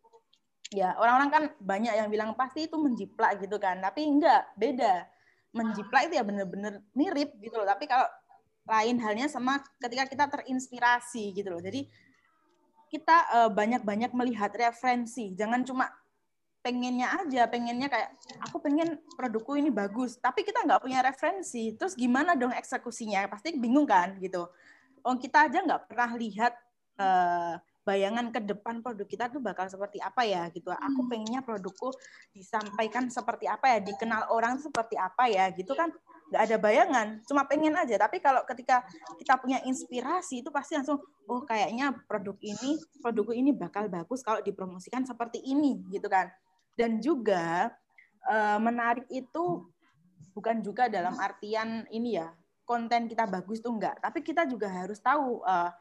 ya 0.68 0.92
orang-orang 1.00 1.30
kan 1.32 1.44
banyak 1.60 1.94
yang 1.96 2.08
bilang 2.12 2.36
pasti 2.36 2.68
itu 2.68 2.76
menjiplak 2.76 3.40
gitu 3.40 3.56
kan 3.56 3.80
tapi 3.80 4.04
enggak 4.04 4.52
beda 4.60 5.08
menjiplak 5.56 6.12
itu 6.12 6.20
ya 6.20 6.24
bener-bener 6.24 6.84
mirip 6.92 7.32
gitu 7.40 7.56
loh 7.56 7.64
tapi 7.64 7.88
kalau 7.88 8.04
lain 8.68 9.00
halnya 9.00 9.32
sama 9.32 9.64
ketika 9.80 10.04
kita 10.04 10.24
terinspirasi 10.28 11.32
gitu 11.32 11.48
loh 11.48 11.62
jadi 11.64 11.88
kita 12.92 13.16
uh, 13.32 13.50
banyak-banyak 13.52 14.12
melihat 14.12 14.52
referensi 14.52 15.32
jangan 15.32 15.64
cuma 15.64 15.88
pengennya 16.58 17.08
aja 17.24 17.46
pengennya 17.46 17.88
kayak 17.88 18.10
aku 18.42 18.58
pengen 18.58 18.98
produkku 19.14 19.54
ini 19.54 19.70
bagus 19.70 20.18
tapi 20.18 20.42
kita 20.42 20.66
nggak 20.66 20.82
punya 20.82 21.00
referensi 21.00 21.72
terus 21.78 21.94
gimana 21.94 22.34
dong 22.34 22.52
eksekusinya 22.52 23.30
pasti 23.30 23.54
bingung 23.56 23.86
kan 23.86 24.18
gitu 24.18 24.50
oh 25.06 25.16
kita 25.16 25.48
aja 25.48 25.62
nggak 25.64 25.88
pernah 25.88 26.10
lihat 26.18 26.52
uh, 26.98 27.56
bayangan 27.88 28.28
ke 28.28 28.44
depan 28.44 28.84
produk 28.84 29.08
kita 29.08 29.32
tuh 29.32 29.40
bakal 29.40 29.64
seperti 29.64 29.96
apa 30.04 30.20
ya 30.28 30.44
gitu. 30.52 30.68
Aku 30.68 31.00
hmm. 31.00 31.08
pengennya 31.08 31.40
produkku 31.40 31.88
disampaikan 32.36 33.08
seperti 33.08 33.48
apa 33.48 33.72
ya, 33.72 33.78
dikenal 33.80 34.28
orang 34.28 34.60
seperti 34.60 35.00
apa 35.00 35.24
ya 35.32 35.48
gitu 35.56 35.72
kan 35.72 35.88
nggak 36.28 36.42
ada 36.44 36.56
bayangan, 36.60 37.06
cuma 37.24 37.48
pengen 37.48 37.72
aja. 37.72 37.96
Tapi 37.96 38.20
kalau 38.20 38.44
ketika 38.44 38.84
kita 39.16 39.40
punya 39.40 39.64
inspirasi 39.64 40.44
itu 40.44 40.52
pasti 40.52 40.76
langsung, 40.76 41.00
oh 41.24 41.40
kayaknya 41.48 41.96
produk 42.04 42.36
ini, 42.44 42.76
produkku 43.00 43.32
ini 43.32 43.56
bakal 43.56 43.88
bagus 43.88 44.20
kalau 44.20 44.44
dipromosikan 44.44 45.08
seperti 45.08 45.40
ini 45.40 45.80
gitu 45.88 46.04
kan. 46.12 46.28
Dan 46.78 47.02
juga 47.02 47.74
eh, 48.30 48.58
menarik 48.62 49.10
itu 49.10 49.66
bukan 50.38 50.62
juga 50.62 50.86
dalam 50.86 51.18
artian 51.18 51.82
ini 51.90 52.14
ya 52.14 52.30
konten 52.68 53.08
kita 53.08 53.24
bagus 53.24 53.64
tuh 53.64 53.72
enggak, 53.72 53.96
tapi 53.98 54.20
kita 54.20 54.44
juga 54.44 54.68
harus 54.68 55.00
tahu 55.00 55.40
uh, 55.40 55.72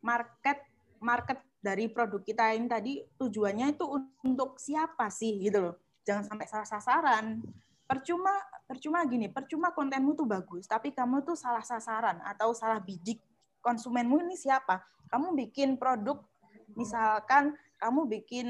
market 0.00 0.56
market 0.96 1.36
dari 1.60 1.92
produk 1.92 2.24
kita 2.24 2.56
ini 2.56 2.64
tadi 2.64 2.92
tujuannya 3.20 3.76
itu 3.76 3.84
untuk 4.24 4.56
siapa 4.56 5.12
sih 5.12 5.36
gitu 5.44 5.60
loh. 5.60 5.76
Jangan 6.08 6.24
sampai 6.24 6.46
salah 6.48 6.64
sasaran. 6.64 7.44
Percuma 7.84 8.32
percuma 8.64 9.04
gini, 9.04 9.28
percuma 9.28 9.76
kontenmu 9.76 10.16
tuh 10.16 10.24
bagus, 10.24 10.64
tapi 10.64 10.96
kamu 10.96 11.20
tuh 11.28 11.36
salah 11.36 11.60
sasaran 11.60 12.24
atau 12.24 12.56
salah 12.56 12.80
bidik. 12.80 13.20
Konsumenmu 13.60 14.24
ini 14.24 14.40
siapa? 14.40 14.80
Kamu 15.12 15.36
bikin 15.36 15.76
produk 15.76 16.24
misalkan 16.72 17.52
kamu 17.76 18.08
bikin 18.08 18.48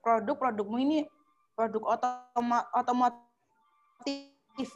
produk 0.00 0.36
produkmu 0.38 0.78
ini 0.78 1.06
produk 1.58 1.98
otomotif 2.74 3.18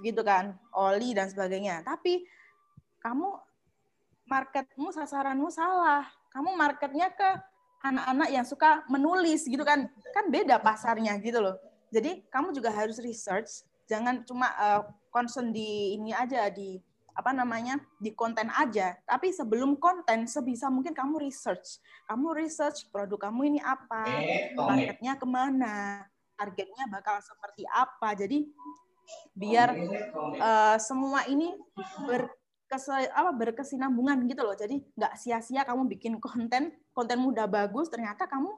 gitu 0.03 0.23
kan, 0.23 0.59
oli 0.75 1.15
dan 1.15 1.31
sebagainya. 1.31 1.83
Tapi 1.87 2.27
kamu 3.03 3.39
marketmu 4.27 4.91
sasaranmu 4.95 5.51
salah. 5.51 6.07
Kamu 6.33 6.57
marketnya 6.57 7.13
ke 7.13 7.31
anak-anak 7.83 8.29
yang 8.31 8.47
suka 8.47 8.83
menulis 8.91 9.47
gitu 9.47 9.63
kan. 9.63 9.91
Kan 10.15 10.31
beda 10.31 10.59
pasarnya 10.63 11.19
gitu 11.23 11.43
loh. 11.43 11.59
Jadi 11.93 12.25
kamu 12.33 12.57
juga 12.57 12.73
harus 12.73 12.97
research 13.03 13.67
jangan 13.91 14.25
cuma 14.25 14.49
uh, 14.57 14.83
concern 15.13 15.53
di 15.53 15.99
ini 15.99 16.17
aja 16.17 16.49
di 16.49 16.81
apa 17.13 17.31
namanya 17.33 17.77
di 18.01 18.13
konten 18.17 18.49
aja. 18.53 18.97
Tapi 19.05 19.33
sebelum 19.33 19.77
konten 19.77 20.25
sebisa 20.25 20.73
mungkin 20.73 20.97
kamu 20.97 21.21
research. 21.21 21.81
Kamu 22.09 22.33
research 22.33 22.89
produk 22.89 23.29
kamu 23.29 23.57
ini 23.57 23.61
apa 23.61 24.05
marketnya 24.57 25.17
ke 25.21 25.27
mana 25.29 26.07
targetnya 26.37 26.89
bakal 26.89 27.21
seperti 27.21 27.63
apa. 27.69 28.17
Jadi 28.17 28.49
biar 29.37 29.77
uh, 30.41 30.77
semua 30.81 31.29
ini 31.29 31.53
ber, 32.09 32.33
apa 33.13 33.31
berkesinambungan 33.37 34.25
gitu 34.27 34.43
loh. 34.43 34.57
Jadi 34.57 34.81
nggak 34.97 35.15
sia-sia 35.21 35.63
kamu 35.69 35.87
bikin 35.93 36.17
konten, 36.19 36.73
konten 36.97 37.19
mudah 37.21 37.45
bagus, 37.45 37.93
ternyata 37.93 38.25
kamu 38.25 38.51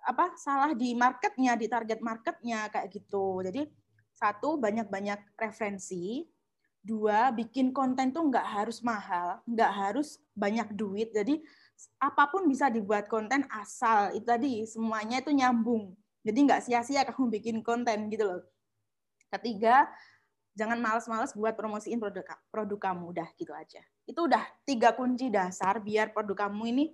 apa 0.00 0.32
salah 0.40 0.72
di 0.72 0.96
marketnya, 0.96 1.54
di 1.60 1.68
target 1.68 2.00
marketnya 2.00 2.72
kayak 2.72 2.88
gitu. 2.88 3.44
Jadi 3.44 3.68
satu 4.16 4.56
banyak-banyak 4.56 5.36
referensi, 5.36 6.24
dua 6.80 7.30
bikin 7.32 7.70
konten 7.76 8.10
tuh 8.10 8.28
nggak 8.28 8.46
harus 8.46 8.80
mahal, 8.80 9.40
nggak 9.44 9.72
harus 9.72 10.20
banyak 10.32 10.68
duit. 10.72 11.12
Jadi 11.12 11.40
apa 12.00 12.28
pun 12.28 12.48
bisa 12.48 12.68
dibuat 12.72 13.08
konten 13.08 13.44
asal 13.52 14.12
itu 14.16 14.26
tadi 14.26 14.64
semuanya 14.64 15.20
itu 15.20 15.32
nyambung. 15.32 15.96
Jadi 16.24 16.38
nggak 16.44 16.60
sia-sia 16.64 17.04
kamu 17.08 17.40
bikin 17.40 17.56
konten 17.64 18.12
gitu 18.12 18.28
loh. 18.28 18.42
Ketiga, 19.30 19.88
jangan 20.58 20.78
males-males 20.82 21.32
buat 21.32 21.54
promosiin 21.54 21.96
produk 21.96 22.26
produk 22.50 22.78
kamu 22.90 23.16
udah 23.16 23.28
gitu 23.38 23.54
aja 23.54 23.80
itu 24.04 24.20
udah 24.20 24.42
tiga 24.66 24.90
kunci 24.92 25.30
dasar 25.30 25.78
biar 25.78 26.10
produk 26.10 26.46
kamu 26.46 26.74
ini 26.74 26.84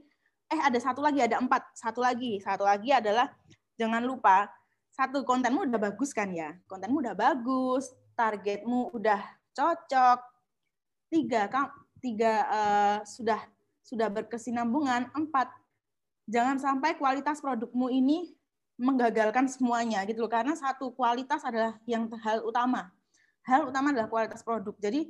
eh 0.47 0.61
ada 0.61 0.77
satu 0.77 1.01
lagi 1.01 1.25
ada 1.25 1.41
empat 1.41 1.75
satu 1.75 2.05
lagi 2.05 2.39
satu 2.39 2.63
lagi 2.63 2.93
adalah 2.93 3.33
jangan 3.81 4.05
lupa 4.05 4.47
satu 4.93 5.25
kontenmu 5.25 5.67
udah 5.67 5.81
bagus 5.81 6.13
kan 6.13 6.31
ya 6.31 6.55
kontenmu 6.69 7.01
udah 7.01 7.17
bagus 7.17 7.91
targetmu 8.15 8.93
udah 8.93 9.21
cocok. 9.57 10.21
Tiga 11.09 11.49
tiga 12.05 12.33
uh, 12.53 12.99
sudah 13.09 13.41
sudah 13.81 14.13
berkesinambungan. 14.13 15.09
Empat 15.17 15.49
jangan 16.29 16.61
sampai 16.61 17.01
kualitas 17.01 17.41
produkmu 17.41 17.89
ini 17.89 18.37
menggagalkan 18.77 19.49
semuanya 19.49 20.05
gitu 20.05 20.29
loh. 20.29 20.31
Karena 20.31 20.53
satu 20.53 20.93
kualitas 20.93 21.41
adalah 21.41 21.81
yang 21.89 22.13
hal 22.21 22.45
utama. 22.45 22.93
Hal 23.49 23.73
utama 23.73 23.97
adalah 23.97 24.13
kualitas 24.13 24.45
produk. 24.45 24.77
Jadi 24.77 25.09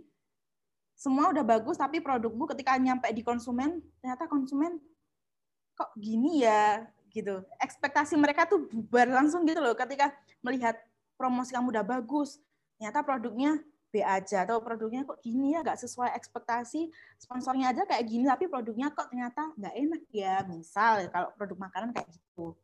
semua 0.95 1.35
udah 1.35 1.43
bagus 1.43 1.77
tapi 1.77 1.99
produkmu 1.99 2.47
ketika 2.55 2.79
nyampe 2.79 3.11
di 3.13 3.21
konsumen 3.21 3.83
ternyata 4.01 4.31
konsumen 4.31 4.81
kok 5.77 5.93
gini 6.01 6.41
ya? 6.41 6.89
gitu. 7.17 7.41
Ekspektasi 7.57 8.13
mereka 8.21 8.45
tuh 8.45 8.69
bubar 8.69 9.09
langsung 9.09 9.49
gitu 9.49 9.65
loh. 9.65 9.73
Ketika 9.73 10.13
melihat 10.45 10.77
promosi 11.17 11.57
kamu 11.57 11.73
udah 11.73 11.85
bagus, 11.87 12.37
ternyata 12.77 13.01
produknya 13.01 13.57
Aja 14.03 14.49
atau 14.49 14.61
produknya 14.65 15.05
kok 15.05 15.21
gini 15.21 15.55
ya 15.55 15.63
nggak 15.63 15.79
sesuai 15.81 16.13
ekspektasi 16.17 16.91
sponsornya 17.21 17.71
aja 17.71 17.85
kayak 17.85 18.05
gini 18.05 18.25
tapi 18.27 18.49
produknya 18.51 18.91
kok 18.93 19.13
ternyata 19.13 19.53
nggak 19.57 19.75
enak 19.77 20.03
ya 20.13 20.43
misal 20.49 21.07
kalau 21.13 21.29
produk 21.37 21.69
makanan 21.69 21.93
kayak 21.95 22.09
gitu 22.11 22.57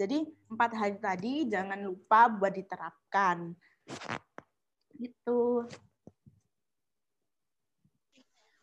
jadi 0.00 0.24
empat 0.48 0.70
hal 0.80 0.96
tadi 0.96 1.44
jangan 1.44 1.76
lupa 1.84 2.32
buat 2.32 2.56
diterapkan 2.56 3.52
gitu. 5.00 5.64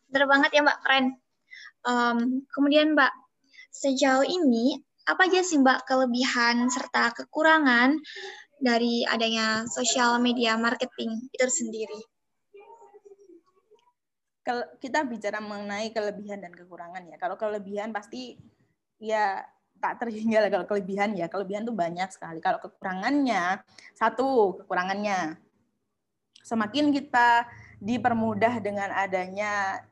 Bener 0.08 0.26
banget 0.30 0.52
ya 0.54 0.62
Mbak, 0.64 0.80
keren. 0.86 1.06
Um, 1.84 2.18
kemudian 2.54 2.94
Mbak, 2.94 3.14
sejauh 3.74 4.24
ini 4.24 4.82
apa 5.08 5.30
aja 5.30 5.40
sih 5.40 5.60
Mbak 5.60 5.88
kelebihan 5.88 6.68
serta 6.68 7.16
kekurangan 7.16 7.96
dari 8.58 9.06
adanya 9.06 9.64
sosial 9.70 10.18
media 10.18 10.58
marketing 10.58 11.30
itu 11.30 11.48
sendiri? 11.48 12.00
Kita 14.80 15.04
bicara 15.04 15.44
mengenai 15.44 15.92
kelebihan 15.92 16.40
dan 16.40 16.56
kekurangan 16.56 17.04
ya. 17.04 17.20
Kalau 17.20 17.36
kelebihan 17.36 17.92
pasti 17.92 18.40
ya 18.98 19.44
tak 19.78 20.02
terhingga 20.02 20.48
kalau 20.48 20.66
kelebihan 20.66 21.14
ya. 21.14 21.28
Kelebihan 21.28 21.68
tuh 21.68 21.76
banyak 21.76 22.08
sekali. 22.10 22.40
Kalau 22.40 22.58
kekurangannya, 22.64 23.62
satu 23.92 24.56
kekurangannya 24.64 25.36
semakin 26.48 26.96
kita 26.96 27.44
dipermudah 27.84 28.64
dengan 28.64 28.90
adanya 28.96 29.84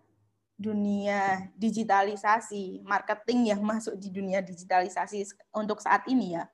dunia 0.55 1.51
digitalisasi, 1.60 2.79
marketing 2.88 3.51
yang 3.51 3.60
masuk 3.60 4.00
di 4.00 4.07
dunia 4.07 4.39
digitalisasi 4.39 5.27
untuk 5.51 5.84
saat 5.84 6.07
ini 6.07 6.39
ya. 6.39 6.48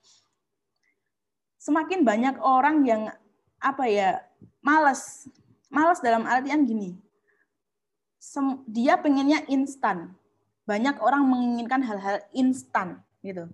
Semakin 1.61 2.01
banyak 2.01 2.41
orang 2.41 2.81
yang 2.89 3.13
apa 3.61 3.85
ya, 3.85 4.25
males 4.65 5.29
Malas 5.71 6.03
dalam 6.03 6.27
artian 6.27 6.67
gini, 6.67 6.99
dia 8.67 8.99
pengennya 8.99 9.47
instan. 9.47 10.11
Banyak 10.67 10.99
orang 10.99 11.23
menginginkan 11.23 11.79
hal-hal 11.79 12.19
instan 12.35 12.99
gitu. 13.23 13.47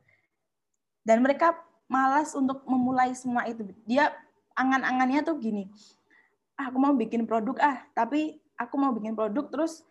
Dan 1.05 1.21
mereka 1.21 1.53
malas 1.85 2.33
untuk 2.33 2.65
memulai 2.65 3.13
semua 3.13 3.45
itu. 3.45 3.69
Dia 3.85 4.17
angan-angannya 4.57 5.21
tuh 5.21 5.37
gini, 5.37 5.69
ah, 6.57 6.73
aku 6.73 6.81
mau 6.81 6.97
bikin 6.97 7.29
produk 7.29 7.53
ah, 7.61 7.85
tapi 7.93 8.41
aku 8.57 8.75
mau 8.81 8.89
bikin 8.89 9.13
produk 9.13 9.45
terus 9.53 9.85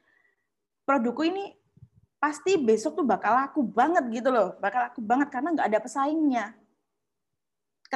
produkku 0.82 1.22
ini 1.22 1.54
pasti 2.18 2.58
besok 2.58 2.98
tuh 2.98 3.06
bakal 3.06 3.38
laku 3.38 3.62
banget 3.62 4.02
gitu 4.10 4.34
loh, 4.34 4.58
bakal 4.58 4.90
laku 4.90 4.98
banget 4.98 5.30
karena 5.30 5.54
nggak 5.54 5.68
ada 5.70 5.78
pesaingnya. 5.78 6.58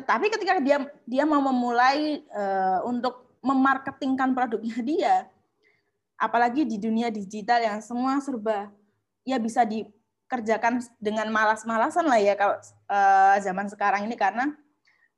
Tapi 0.04 0.26
ketika 0.32 0.58
dia 0.60 0.78
dia 1.06 1.24
mau 1.24 1.40
memulai 1.40 2.24
uh, 2.32 2.84
untuk 2.88 3.38
memarketingkan 3.40 4.36
produknya 4.36 4.78
dia, 4.84 5.14
apalagi 6.20 6.68
di 6.68 6.76
dunia 6.76 7.08
digital 7.08 7.64
yang 7.64 7.78
semua 7.80 8.20
serba 8.20 8.68
ya 9.24 9.40
bisa 9.40 9.64
dikerjakan 9.64 10.84
dengan 11.00 11.32
malas-malasan 11.32 12.04
lah 12.04 12.20
ya 12.20 12.36
kalau 12.36 12.56
uh, 12.88 13.36
zaman 13.40 13.66
sekarang 13.72 14.04
ini 14.04 14.16
karena 14.16 14.52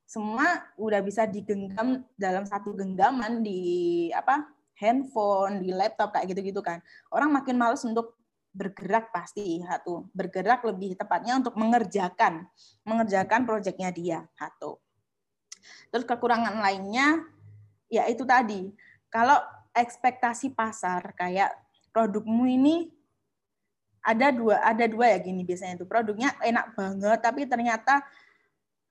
semua 0.06 0.68
udah 0.76 1.00
bisa 1.00 1.24
digenggam 1.24 2.04
dalam 2.14 2.44
satu 2.44 2.76
genggaman 2.76 3.40
di 3.40 4.12
apa 4.12 4.44
handphone, 4.76 5.62
di 5.62 5.70
laptop 5.70 6.12
kayak 6.12 6.34
gitu-gitu 6.34 6.58
kan. 6.58 6.82
Orang 7.08 7.30
makin 7.30 7.54
males 7.54 7.86
untuk 7.86 8.18
bergerak 8.52 9.08
pasti 9.10 9.64
satu, 9.64 10.08
bergerak 10.12 10.60
lebih 10.68 10.94
tepatnya 10.96 11.40
untuk 11.40 11.56
mengerjakan 11.56 12.44
mengerjakan 12.84 13.48
proyeknya 13.48 13.90
dia 13.90 14.18
satu. 14.36 14.76
Terus 15.88 16.04
kekurangan 16.04 16.60
lainnya 16.60 17.24
ya 17.88 18.04
itu 18.08 18.22
tadi. 18.28 18.68
Kalau 19.08 19.40
ekspektasi 19.72 20.52
pasar 20.52 21.16
kayak 21.16 21.52
produkmu 21.92 22.44
ini 22.48 22.92
ada 24.04 24.28
dua 24.32 24.60
ada 24.60 24.84
dua 24.84 25.16
ya 25.16 25.18
gini 25.22 25.46
biasanya 25.46 25.78
itu 25.78 25.86
produknya 25.86 26.34
enak 26.42 26.74
banget 26.74 27.18
tapi 27.22 27.46
ternyata 27.46 28.02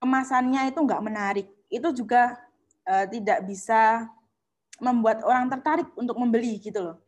kemasannya 0.02 0.74
itu 0.74 0.82
nggak 0.82 1.04
menarik, 1.06 1.46
itu 1.70 1.88
juga 1.94 2.34
uh, 2.90 3.06
tidak 3.06 3.46
bisa 3.46 4.10
membuat 4.82 5.22
orang 5.22 5.46
tertarik 5.46 5.86
untuk 5.94 6.18
membeli 6.18 6.58
gitu 6.58 6.82
loh. 6.82 6.98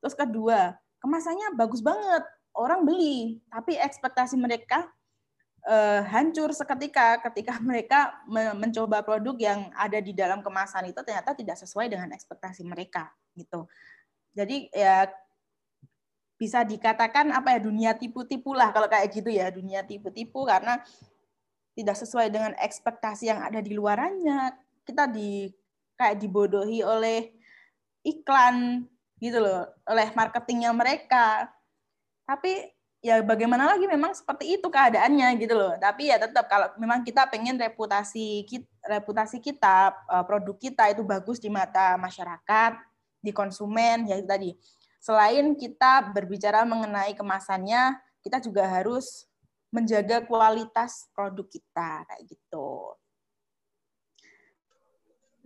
Terus 0.00 0.16
kedua, 0.16 0.72
kemasannya 0.98 1.54
bagus 1.54 1.82
banget, 1.82 2.24
orang 2.54 2.82
beli, 2.82 3.38
tapi 3.50 3.78
ekspektasi 3.78 4.34
mereka 4.34 4.86
uh, 5.66 6.02
hancur 6.08 6.50
seketika 6.54 7.20
ketika 7.30 7.60
mereka 7.68 8.18
mencoba 8.56 9.04
produk 9.04 9.36
yang 9.38 9.60
ada 9.76 9.98
di 9.98 10.12
dalam 10.16 10.40
kemasan 10.40 10.90
itu 10.90 11.00
ternyata 11.04 11.34
tidak 11.34 11.56
sesuai 11.58 11.86
dengan 11.90 12.10
ekspektasi 12.14 12.62
mereka 12.64 13.10
gitu. 13.34 13.66
Jadi 14.34 14.70
ya 14.70 15.08
bisa 16.38 16.62
dikatakan 16.62 17.34
apa 17.34 17.58
ya 17.58 17.60
dunia 17.60 17.92
tipu-tipu 17.98 18.54
lah 18.54 18.70
kalau 18.70 18.86
kayak 18.86 19.10
gitu 19.10 19.26
ya 19.26 19.50
dunia 19.50 19.82
tipu-tipu 19.82 20.46
karena 20.46 20.78
tidak 21.74 21.98
sesuai 21.98 22.30
dengan 22.30 22.54
ekspektasi 22.54 23.26
yang 23.26 23.42
ada 23.42 23.58
di 23.58 23.74
luarannya 23.74 24.54
kita 24.86 25.10
di 25.10 25.50
kayak 25.98 26.22
dibodohi 26.22 26.86
oleh 26.86 27.34
iklan 28.06 28.86
gitu 29.18 29.38
loh 29.42 29.66
oleh 29.86 30.10
marketingnya 30.14 30.70
mereka. 30.74 31.50
Tapi 32.26 32.70
ya 32.98 33.22
bagaimana 33.22 33.74
lagi 33.74 33.86
memang 33.86 34.10
seperti 34.10 34.58
itu 34.58 34.66
keadaannya 34.66 35.28
gitu 35.38 35.54
loh. 35.54 35.74
Tapi 35.78 36.10
ya 36.10 36.18
tetap 36.18 36.50
kalau 36.50 36.70
memang 36.78 37.06
kita 37.06 37.26
pengen 37.30 37.58
reputasi 37.58 38.46
kita, 38.46 38.68
reputasi 38.86 39.38
kita 39.38 39.94
eh, 39.94 40.24
produk 40.26 40.56
kita 40.58 40.90
itu 40.90 41.02
bagus 41.06 41.38
di 41.38 41.50
mata 41.50 41.94
masyarakat 41.98 42.78
di 43.22 43.30
konsumen 43.34 44.06
ya 44.06 44.18
tadi. 44.22 44.54
Selain 44.98 45.54
kita 45.54 46.10
berbicara 46.10 46.66
mengenai 46.66 47.14
kemasannya 47.14 47.96
kita 48.22 48.42
juga 48.42 48.66
harus 48.66 49.30
menjaga 49.70 50.24
kualitas 50.24 51.06
produk 51.12 51.46
kita 51.46 52.02
kayak 52.08 52.22
gitu. 52.26 52.98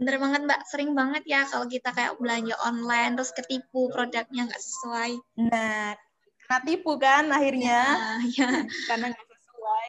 Bener 0.03 0.19
banget 0.19 0.41
Mbak, 0.51 0.61
sering 0.67 0.91
banget 0.99 1.23
ya 1.31 1.47
kalau 1.47 1.71
kita 1.71 1.95
kayak 1.95 2.19
belanja 2.19 2.59
online 2.67 3.15
terus 3.15 3.31
ketipu 3.31 3.87
produknya 3.87 4.51
nggak 4.51 4.59
sesuai. 4.59 5.13
Nah, 5.47 5.95
kena 6.43 6.59
tipu 6.67 6.99
kan 6.99 7.31
akhirnya. 7.31 7.81
Ya, 8.27 8.43
ya. 8.43 8.51
Karena 8.91 9.15
nggak 9.15 9.27
sesuai. 9.31 9.87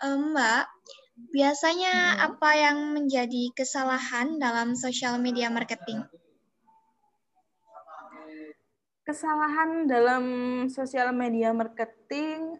Mbak, 0.00 0.64
biasanya 1.36 1.92
hmm. 1.92 2.26
apa 2.32 2.50
yang 2.56 2.78
menjadi 2.96 3.52
kesalahan 3.52 4.40
dalam 4.40 4.72
social 4.72 5.20
media 5.20 5.52
marketing? 5.52 6.00
kesalahan 9.10 9.90
dalam 9.90 10.24
sosial 10.70 11.10
media 11.10 11.50
marketing 11.50 12.54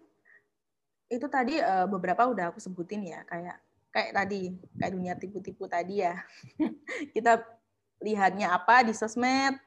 itu 1.07 1.27
tadi 1.31 1.63
uh, 1.63 1.87
beberapa 1.87 2.27
udah 2.27 2.51
aku 2.51 2.59
sebutin 2.59 3.07
ya 3.07 3.23
kayak 3.23 3.55
kayak 3.91 4.15
tadi 4.15 4.55
kayak 4.79 4.93
dunia 4.95 5.15
tipu-tipu 5.19 5.67
tadi 5.67 6.03
ya 6.03 6.19
kita 7.15 7.43
lihatnya 8.01 8.55
apa 8.55 8.87
di 8.87 8.95
sosmed 8.95 9.59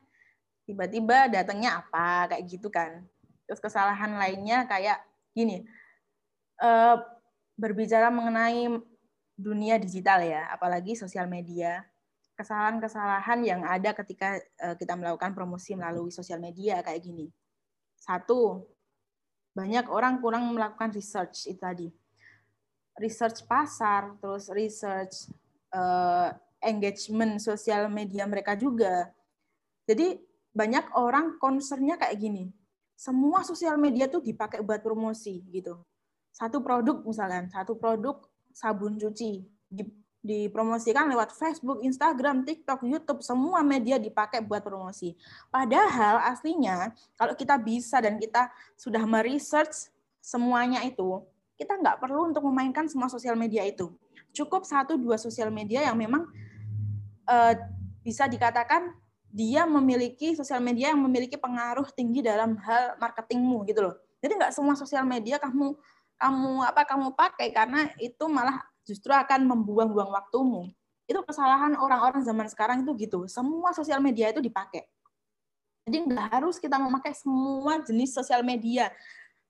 tiba-tiba 0.63 1.27
datangnya 1.27 1.83
apa 1.83 2.31
kayak 2.33 2.43
gitu 2.47 2.71
kan 2.71 3.03
terus 3.43 3.59
kesalahan 3.59 4.15
lainnya 4.15 4.63
kayak 4.65 5.03
gini 5.35 5.67
uh, 6.63 6.97
berbicara 7.59 8.07
mengenai 8.07 8.71
dunia 9.35 9.75
digital 9.75 10.23
ya 10.23 10.47
apalagi 10.55 10.95
sosial 10.95 11.27
media 11.27 11.83
kesalahan-kesalahan 12.33 13.39
yang 13.45 13.61
ada 13.61 13.93
ketika 13.93 14.37
eh, 14.37 14.75
kita 14.77 14.97
melakukan 14.97 15.37
promosi 15.37 15.77
melalui 15.77 16.09
sosial 16.09 16.41
media 16.41 16.81
kayak 16.81 17.01
gini. 17.01 17.29
Satu, 17.93 18.65
banyak 19.53 19.85
orang 19.87 20.19
kurang 20.19 20.49
melakukan 20.51 20.91
research 20.91 21.47
itu 21.47 21.61
tadi. 21.61 21.87
Research 22.97 23.45
pasar, 23.49 24.13
terus 24.21 24.49
research 24.53 25.29
uh, 25.73 26.29
engagement 26.61 27.41
sosial 27.41 27.89
media 27.89 28.23
mereka 28.29 28.53
juga. 28.53 29.09
Jadi 29.89 30.21
banyak 30.53 30.93
orang 30.95 31.41
concernnya 31.41 31.97
kayak 31.97 32.17
gini. 32.21 32.53
Semua 32.93 33.41
sosial 33.41 33.75
media 33.75 34.05
tuh 34.05 34.21
dipakai 34.21 34.61
buat 34.61 34.79
promosi 34.79 35.41
gitu. 35.49 35.81
Satu 36.29 36.61
produk 36.61 37.01
misalkan, 37.03 37.49
satu 37.49 37.75
produk 37.75 38.21
sabun 38.53 38.95
cuci 39.01 39.43
dipromosikan 40.23 41.11
lewat 41.11 41.35
Facebook, 41.35 41.83
Instagram, 41.83 42.47
TikTok, 42.47 42.87
YouTube, 42.87 43.19
semua 43.19 43.59
media 43.59 43.99
dipakai 43.99 44.39
buat 44.39 44.63
promosi. 44.63 45.19
Padahal 45.51 46.23
aslinya 46.31 46.95
kalau 47.19 47.35
kita 47.35 47.59
bisa 47.59 47.99
dan 47.99 48.15
kita 48.15 48.47
sudah 48.79 49.03
meresearch 49.03 49.91
semuanya 50.23 50.79
itu, 50.87 51.19
kita 51.63 51.79
nggak 51.79 52.03
perlu 52.03 52.27
untuk 52.27 52.43
memainkan 52.43 52.91
semua 52.91 53.07
sosial 53.07 53.39
media 53.39 53.63
itu. 53.63 53.87
Cukup 54.35 54.67
satu 54.67 54.99
dua 54.99 55.15
sosial 55.15 55.47
media 55.47 55.87
yang 55.87 55.95
memang 55.95 56.27
uh, 57.23 57.53
bisa 58.03 58.27
dikatakan 58.27 58.91
dia 59.31 59.63
memiliki 59.63 60.35
sosial 60.35 60.59
media 60.59 60.91
yang 60.91 60.99
memiliki 60.99 61.39
pengaruh 61.39 61.87
tinggi 61.95 62.19
dalam 62.19 62.59
hal 62.59 62.99
marketingmu 62.99 63.63
gitu 63.65 63.87
loh. 63.89 63.95
Jadi 64.19 64.35
nggak 64.35 64.51
semua 64.51 64.75
sosial 64.75 65.07
media 65.07 65.39
kamu 65.39 65.73
kamu 66.19 66.51
apa 66.67 66.83
kamu 66.83 67.15
pakai 67.15 67.49
karena 67.55 67.89
itu 67.97 68.27
malah 68.27 68.59
justru 68.83 69.09
akan 69.15 69.47
membuang-buang 69.47 70.11
waktumu. 70.11 70.67
Itu 71.07 71.23
kesalahan 71.23 71.79
orang-orang 71.79 72.21
zaman 72.27 72.47
sekarang 72.51 72.83
itu 72.83 72.91
gitu. 73.07 73.25
Semua 73.31 73.71
sosial 73.71 74.03
media 74.03 74.29
itu 74.29 74.43
dipakai. 74.43 74.83
Jadi 75.87 76.11
nggak 76.11 76.27
harus 76.39 76.59
kita 76.59 76.79
memakai 76.79 77.11
semua 77.15 77.79
jenis 77.83 78.15
sosial 78.15 78.43
media. 78.43 78.91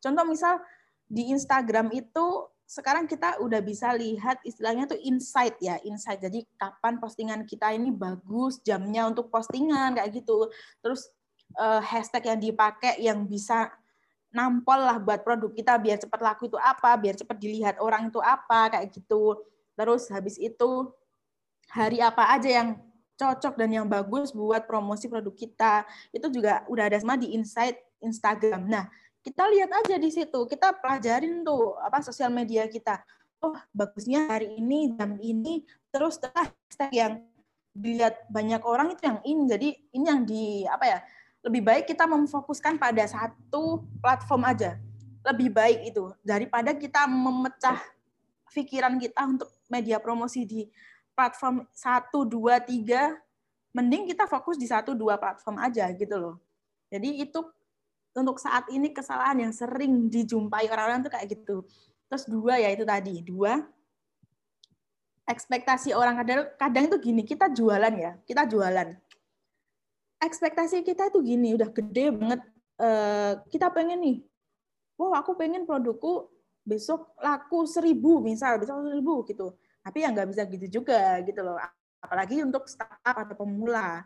Contoh 0.02 0.26
misal 0.26 0.58
di 1.14 1.30
Instagram 1.30 1.94
itu 1.94 2.50
sekarang 2.66 3.06
kita 3.06 3.38
udah 3.38 3.62
bisa 3.62 3.94
lihat 3.94 4.42
istilahnya 4.42 4.90
tuh 4.90 4.98
insight 4.98 5.54
ya, 5.62 5.78
insight. 5.86 6.18
Jadi 6.18 6.42
kapan 6.58 6.98
postingan 6.98 7.46
kita 7.46 7.70
ini 7.70 7.94
bagus, 7.94 8.58
jamnya 8.66 9.06
untuk 9.06 9.30
postingan 9.30 9.94
kayak 9.94 10.10
gitu. 10.10 10.50
Terus 10.82 11.14
uh, 11.62 11.78
hashtag 11.86 12.34
yang 12.34 12.40
dipakai 12.42 12.98
yang 12.98 13.30
bisa 13.30 13.70
nampol 14.34 14.82
lah 14.82 14.98
buat 14.98 15.22
produk 15.22 15.54
kita 15.54 15.78
biar 15.78 16.02
cepat 16.02 16.20
laku 16.26 16.50
itu 16.50 16.58
apa, 16.58 16.98
biar 16.98 17.14
cepat 17.14 17.38
dilihat 17.38 17.78
orang 17.78 18.10
itu 18.10 18.18
apa 18.18 18.74
kayak 18.74 18.90
gitu. 18.90 19.38
Terus 19.78 20.10
habis 20.10 20.42
itu 20.42 20.90
hari 21.70 22.02
apa 22.02 22.34
aja 22.34 22.50
yang 22.50 22.82
cocok 23.14 23.54
dan 23.54 23.70
yang 23.70 23.86
bagus 23.86 24.34
buat 24.34 24.66
promosi 24.66 25.06
produk 25.06 25.36
kita. 25.38 25.86
Itu 26.10 26.34
juga 26.34 26.66
udah 26.66 26.90
ada 26.90 26.98
semua 26.98 27.22
di 27.22 27.38
insight 27.38 27.78
Instagram. 28.02 28.66
Nah, 28.66 28.90
kita 29.24 29.48
lihat 29.50 29.72
aja 29.72 29.96
di 29.96 30.12
situ. 30.12 30.40
Kita 30.46 30.76
pelajarin 30.76 31.42
tuh 31.48 31.80
apa 31.80 32.04
sosial 32.04 32.30
media 32.30 32.68
kita. 32.68 33.00
Oh, 33.40 33.56
bagusnya 33.72 34.28
hari 34.28 34.60
ini 34.60 34.96
jam 34.96 35.20
ini 35.20 35.64
terus 35.92 36.20
hashtag 36.20 36.92
yang 36.92 37.14
dilihat 37.74 38.28
banyak 38.28 38.62
orang 38.64 38.94
itu 38.94 39.02
yang 39.08 39.20
ini. 39.24 39.44
Jadi 39.48 39.68
ini 39.96 40.06
yang 40.06 40.22
di 40.28 40.44
apa 40.68 40.86
ya? 40.86 41.00
lebih 41.44 41.60
baik 41.60 41.86
kita 41.92 42.08
memfokuskan 42.08 42.80
pada 42.80 43.04
satu 43.04 43.84
platform 44.00 44.48
aja. 44.48 44.80
Lebih 45.28 45.52
baik 45.52 45.80
itu 45.92 46.08
daripada 46.24 46.72
kita 46.72 47.04
memecah 47.04 47.84
pikiran 48.48 48.96
kita 48.96 49.28
untuk 49.28 49.52
media 49.68 50.00
promosi 50.00 50.48
di 50.48 50.64
platform 51.12 51.68
satu 51.76 52.24
dua 52.24 52.64
tiga 52.64 53.20
mending 53.76 54.08
kita 54.08 54.24
fokus 54.24 54.56
di 54.56 54.70
satu 54.70 54.96
dua 54.96 55.20
platform 55.20 55.60
aja 55.60 55.92
gitu 55.92 56.16
loh. 56.16 56.36
Jadi 56.88 57.28
itu 57.28 57.44
untuk 58.14 58.38
saat 58.38 58.70
ini 58.70 58.94
kesalahan 58.94 59.50
yang 59.50 59.54
sering 59.54 60.10
dijumpai 60.10 60.70
orang-orang 60.70 61.02
tuh 61.06 61.12
kayak 61.14 61.28
gitu. 61.34 61.66
Terus 62.10 62.24
dua 62.30 62.62
ya 62.62 62.70
itu 62.70 62.86
tadi, 62.86 63.22
dua 63.26 63.62
ekspektasi 65.24 65.96
orang 65.96 66.20
kadang 66.20 66.42
kadang 66.60 66.84
itu 66.92 66.98
gini, 67.00 67.22
kita 67.24 67.48
jualan 67.50 67.94
ya, 67.96 68.12
kita 68.28 68.44
jualan. 68.44 68.92
Ekspektasi 70.20 70.84
kita 70.84 71.12
itu 71.12 71.20
gini, 71.24 71.56
udah 71.56 71.70
gede 71.72 72.06
banget. 72.12 72.42
Uh, 72.74 73.40
kita 73.48 73.72
pengen 73.72 74.04
nih, 74.04 74.18
wow 75.00 75.16
aku 75.16 75.38
pengen 75.40 75.64
produkku 75.64 76.28
besok 76.68 77.16
laku 77.24 77.64
seribu 77.64 78.20
misal, 78.20 78.60
besok 78.60 78.84
seribu 78.84 79.24
gitu. 79.28 79.56
Tapi 79.84 80.04
ya 80.04 80.12
nggak 80.12 80.28
bisa 80.32 80.44
gitu 80.48 80.82
juga 80.82 81.20
gitu 81.24 81.40
loh 81.44 81.60
apalagi 82.04 82.44
untuk 82.44 82.68
startup 82.68 83.16
atau 83.16 83.36
pemula 83.40 84.04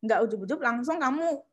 nggak 0.00 0.18
ujub-ujub 0.24 0.60
langsung 0.64 0.96
kamu 0.96 1.44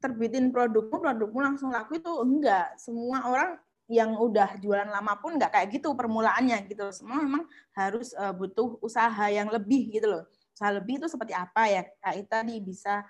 terbitin 0.00 0.48
produkmu 0.48 0.96
produkmu 0.98 1.38
langsung 1.44 1.70
laku 1.70 2.00
itu 2.00 2.12
enggak. 2.24 2.74
Semua 2.80 3.28
orang 3.28 3.50
yang 3.90 4.14
udah 4.16 4.56
jualan 4.62 4.86
lama 4.86 5.18
pun 5.18 5.36
nggak 5.36 5.50
kayak 5.50 5.68
gitu 5.76 5.92
permulaannya 5.92 6.66
gitu. 6.66 6.88
Semua 6.90 7.20
memang 7.20 7.44
harus 7.76 8.16
uh, 8.16 8.32
butuh 8.32 8.80
usaha 8.80 9.28
yang 9.28 9.52
lebih 9.52 9.92
gitu 9.92 10.08
loh. 10.08 10.24
Usaha 10.56 10.72
lebih 10.72 10.98
itu 11.02 11.06
seperti 11.06 11.36
apa 11.36 11.68
ya? 11.68 11.82
Kayak 12.00 12.26
tadi 12.30 12.56
bisa 12.64 13.04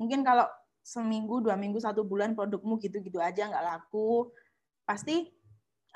mungkin 0.00 0.24
kalau 0.24 0.48
seminggu 0.80 1.44
dua 1.44 1.60
minggu 1.60 1.76
satu 1.76 2.02
bulan 2.02 2.32
produkmu 2.32 2.80
gitu-gitu 2.80 3.20
aja 3.20 3.46
nggak 3.46 3.64
laku. 3.66 4.32
Pasti 4.88 5.28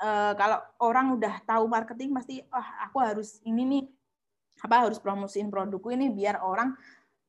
uh, 0.03 0.33
kalau 0.35 0.59
orang 0.83 1.15
udah 1.15 1.41
tahu 1.47 1.65
marketing 1.65 2.11
pasti 2.11 2.43
oh, 2.43 2.67
aku 2.85 2.97
harus 3.01 3.39
ini 3.47 3.63
nih 3.65 3.83
apa 4.63 4.87
harus 4.87 4.99
promosiin 4.99 5.51
produkku 5.51 5.91
ini 5.91 6.07
biar 6.11 6.39
orang 6.39 6.75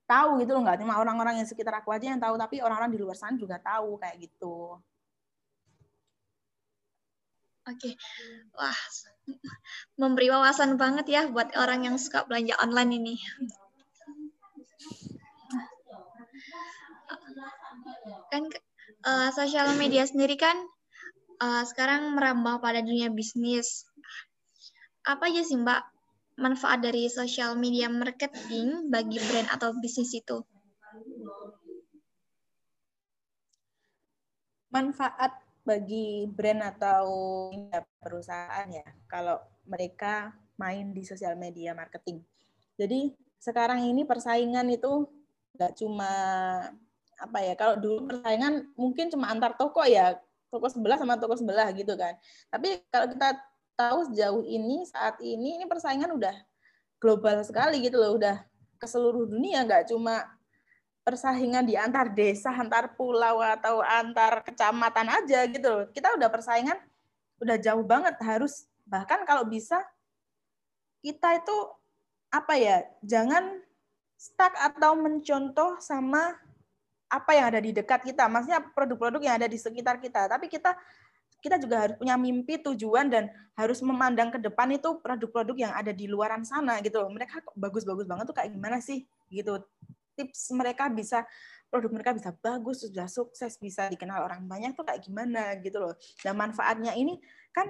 tahu 0.06 0.38
gitu 0.40 0.54
loh 0.54 0.62
nggak 0.62 0.78
cuma 0.80 1.02
orang-orang 1.02 1.42
yang 1.42 1.48
sekitar 1.50 1.74
aku 1.82 1.90
aja 1.90 2.14
yang 2.14 2.22
tahu 2.22 2.38
tapi 2.38 2.62
orang-orang 2.62 2.94
di 2.94 2.98
luar 3.02 3.18
sana 3.18 3.34
juga 3.34 3.58
tahu 3.58 3.98
kayak 3.98 4.16
gitu. 4.22 4.78
Oke, 7.66 7.98
wah 8.54 8.78
memberi 10.00 10.30
wawasan 10.30 10.78
banget 10.78 11.06
ya 11.10 11.22
buat 11.26 11.50
orang 11.58 11.90
yang 11.90 11.98
suka 11.98 12.22
belanja 12.22 12.54
online 12.62 12.92
ini. 12.94 13.14
Kan 18.30 18.46
uh, 19.02 19.34
sosial 19.34 19.74
media 19.74 20.06
sendiri 20.06 20.38
kan 20.38 20.54
uh, 21.42 21.66
sekarang 21.66 22.14
merambah 22.14 22.62
pada 22.62 22.86
dunia 22.86 23.10
bisnis. 23.10 23.82
Apa 25.02 25.26
aja 25.26 25.42
sih 25.42 25.58
Mbak 25.58 25.95
manfaat 26.36 26.84
dari 26.84 27.08
social 27.08 27.56
media 27.56 27.88
marketing 27.88 28.92
bagi 28.92 29.16
brand 29.20 29.48
atau 29.50 29.72
bisnis 29.80 30.12
itu? 30.12 30.44
Manfaat 34.68 35.40
bagi 35.64 36.28
brand 36.28 36.62
atau 36.76 37.04
perusahaan 37.98 38.68
ya, 38.68 38.86
kalau 39.08 39.40
mereka 39.66 40.36
main 40.60 40.92
di 40.92 41.02
sosial 41.02 41.34
media 41.34 41.72
marketing. 41.72 42.20
Jadi 42.76 43.16
sekarang 43.40 43.84
ini 43.88 44.04
persaingan 44.04 44.68
itu 44.72 45.08
nggak 45.56 45.72
cuma 45.80 46.12
apa 47.16 47.38
ya 47.40 47.54
kalau 47.56 47.80
dulu 47.80 48.12
persaingan 48.12 48.68
mungkin 48.76 49.08
cuma 49.08 49.32
antar 49.32 49.56
toko 49.56 49.80
ya 49.88 50.20
toko 50.52 50.68
sebelah 50.68 51.00
sama 51.00 51.16
toko 51.16 51.32
sebelah 51.32 51.72
gitu 51.72 51.96
kan 51.96 52.12
tapi 52.52 52.84
kalau 52.92 53.08
kita 53.08 53.40
tahu 53.76 54.08
sejauh 54.10 54.42
ini 54.42 54.88
saat 54.88 55.20
ini 55.20 55.60
ini 55.60 55.64
persaingan 55.68 56.10
udah 56.16 56.34
global 56.96 57.44
sekali 57.44 57.84
gitu 57.84 58.00
loh, 58.00 58.16
udah 58.16 58.40
ke 58.80 58.86
seluruh 58.88 59.28
dunia 59.28 59.62
nggak 59.68 59.92
cuma 59.92 60.24
persaingan 61.06 61.62
di 61.62 61.78
antar 61.78 62.10
desa, 62.10 62.50
antar 62.50 62.96
pulau 62.98 63.38
atau 63.38 63.78
antar 63.84 64.42
kecamatan 64.42 65.06
aja 65.12 65.46
gitu 65.46 65.68
loh. 65.68 65.84
Kita 65.92 66.16
udah 66.18 66.26
persaingan 66.32 66.80
udah 67.38 67.56
jauh 67.60 67.84
banget 67.84 68.16
harus 68.24 68.64
bahkan 68.88 69.22
kalau 69.28 69.44
bisa 69.44 69.76
kita 71.04 71.36
itu 71.36 71.56
apa 72.32 72.54
ya 72.56 72.82
jangan 73.04 73.60
stuck 74.16 74.56
atau 74.56 74.96
mencontoh 74.96 75.76
sama 75.78 76.32
apa 77.06 77.30
yang 77.38 77.46
ada 77.54 77.60
di 77.62 77.70
dekat 77.70 78.02
kita 78.02 78.26
maksudnya 78.26 78.64
produk-produk 78.74 79.22
yang 79.22 79.36
ada 79.38 79.46
di 79.46 79.60
sekitar 79.60 80.02
kita 80.02 80.26
tapi 80.26 80.50
kita 80.50 80.74
kita 81.40 81.60
juga 81.60 81.86
harus 81.86 81.96
punya 82.00 82.16
mimpi, 82.18 82.58
tujuan 82.58 83.06
dan 83.12 83.30
harus 83.54 83.78
memandang 83.84 84.32
ke 84.32 84.38
depan 84.40 84.72
itu 84.74 84.98
produk-produk 85.00 85.56
yang 85.68 85.72
ada 85.72 85.92
di 85.92 86.08
luaran 86.08 86.42
sana 86.42 86.80
gitu. 86.80 87.00
Mereka 87.06 87.44
bagus-bagus 87.54 88.08
banget 88.08 88.24
tuh 88.28 88.36
kayak 88.36 88.50
gimana 88.52 88.78
sih 88.82 89.04
gitu. 89.30 89.62
Tips 90.16 90.52
mereka 90.56 90.88
bisa 90.88 91.28
produk 91.68 91.92
mereka 91.92 92.16
bisa 92.16 92.30
bagus, 92.32 92.88
sudah 92.88 93.06
sukses, 93.10 93.58
bisa 93.60 93.90
dikenal 93.90 94.24
orang 94.24 94.48
banyak 94.48 94.72
tuh 94.72 94.86
kayak 94.86 95.04
gimana 95.04 95.58
gitu 95.60 95.82
loh. 95.82 95.94
Dan 96.24 96.38
manfaatnya 96.38 96.96
ini 96.96 97.20
kan 97.52 97.68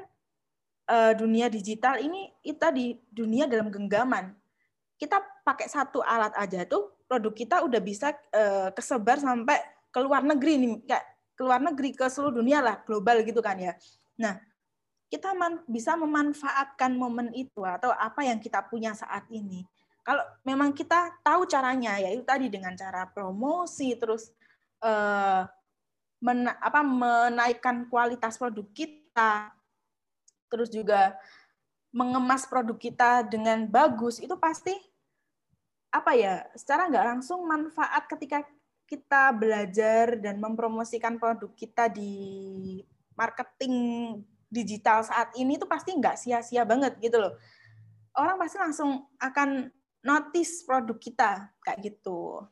uh, 0.90 1.12
dunia 1.16 1.50
digital 1.50 1.98
ini 1.98 2.30
kita 2.42 2.70
di 2.70 2.94
dunia 3.10 3.50
dalam 3.50 3.68
genggaman. 3.72 4.30
Kita 4.96 5.20
pakai 5.44 5.68
satu 5.68 6.00
alat 6.00 6.32
aja 6.38 6.64
tuh 6.64 6.96
produk 7.04 7.34
kita 7.34 7.56
udah 7.62 7.80
bisa 7.82 8.16
uh, 8.32 8.72
kesebar 8.72 9.20
sampai 9.20 9.60
ke 9.92 9.98
luar 10.02 10.24
negeri 10.24 10.60
nih 10.60 10.70
kayak 10.84 11.04
ke 11.36 11.44
luar 11.44 11.60
negeri 11.60 11.92
ke 11.92 12.08
seluruh 12.08 12.40
dunia 12.40 12.64
lah 12.64 12.80
global 12.82 13.20
gitu 13.20 13.44
kan 13.44 13.60
ya. 13.60 13.76
Nah, 14.16 14.40
kita 15.06 15.36
man, 15.36 15.62
bisa 15.68 15.94
memanfaatkan 15.94 16.96
momen 16.96 17.30
itu 17.36 17.62
atau 17.62 17.92
apa 17.94 18.26
yang 18.26 18.40
kita 18.40 18.64
punya 18.66 18.96
saat 18.96 19.28
ini. 19.30 19.62
Kalau 20.02 20.22
memang 20.42 20.72
kita 20.72 21.18
tahu 21.22 21.46
caranya, 21.46 21.98
yaitu 21.98 22.22
tadi 22.24 22.46
dengan 22.48 22.74
cara 22.74 23.06
promosi, 23.10 23.94
terus 23.98 24.32
eh, 24.82 25.42
men, 26.22 26.48
apa, 26.48 26.80
menaikkan 26.82 27.86
kualitas 27.90 28.38
produk 28.38 28.66
kita, 28.74 29.50
terus 30.50 30.70
juga 30.70 31.14
mengemas 31.90 32.46
produk 32.46 32.78
kita 32.78 33.26
dengan 33.26 33.66
bagus, 33.66 34.22
itu 34.22 34.34
pasti 34.38 34.74
apa 35.90 36.12
ya, 36.12 36.44
secara 36.54 36.86
nggak 36.92 37.06
langsung 37.16 37.42
manfaat 37.46 38.04
ketika 38.10 38.44
kita 38.86 39.34
belajar 39.34 40.14
dan 40.16 40.38
mempromosikan 40.38 41.18
produk 41.18 41.50
kita 41.58 41.90
di 41.90 42.14
marketing 43.18 43.74
digital 44.46 45.02
saat 45.02 45.34
ini 45.34 45.58
itu 45.58 45.66
pasti 45.66 45.90
nggak 45.90 46.14
sia-sia 46.14 46.62
banget 46.62 46.94
gitu 47.02 47.18
loh. 47.18 47.34
Orang 48.14 48.38
pasti 48.38 48.56
langsung 48.56 49.10
akan 49.18 49.68
notice 50.06 50.62
produk 50.62 50.96
kita 50.96 51.50
kayak 51.66 51.78
gitu. 51.82 52.46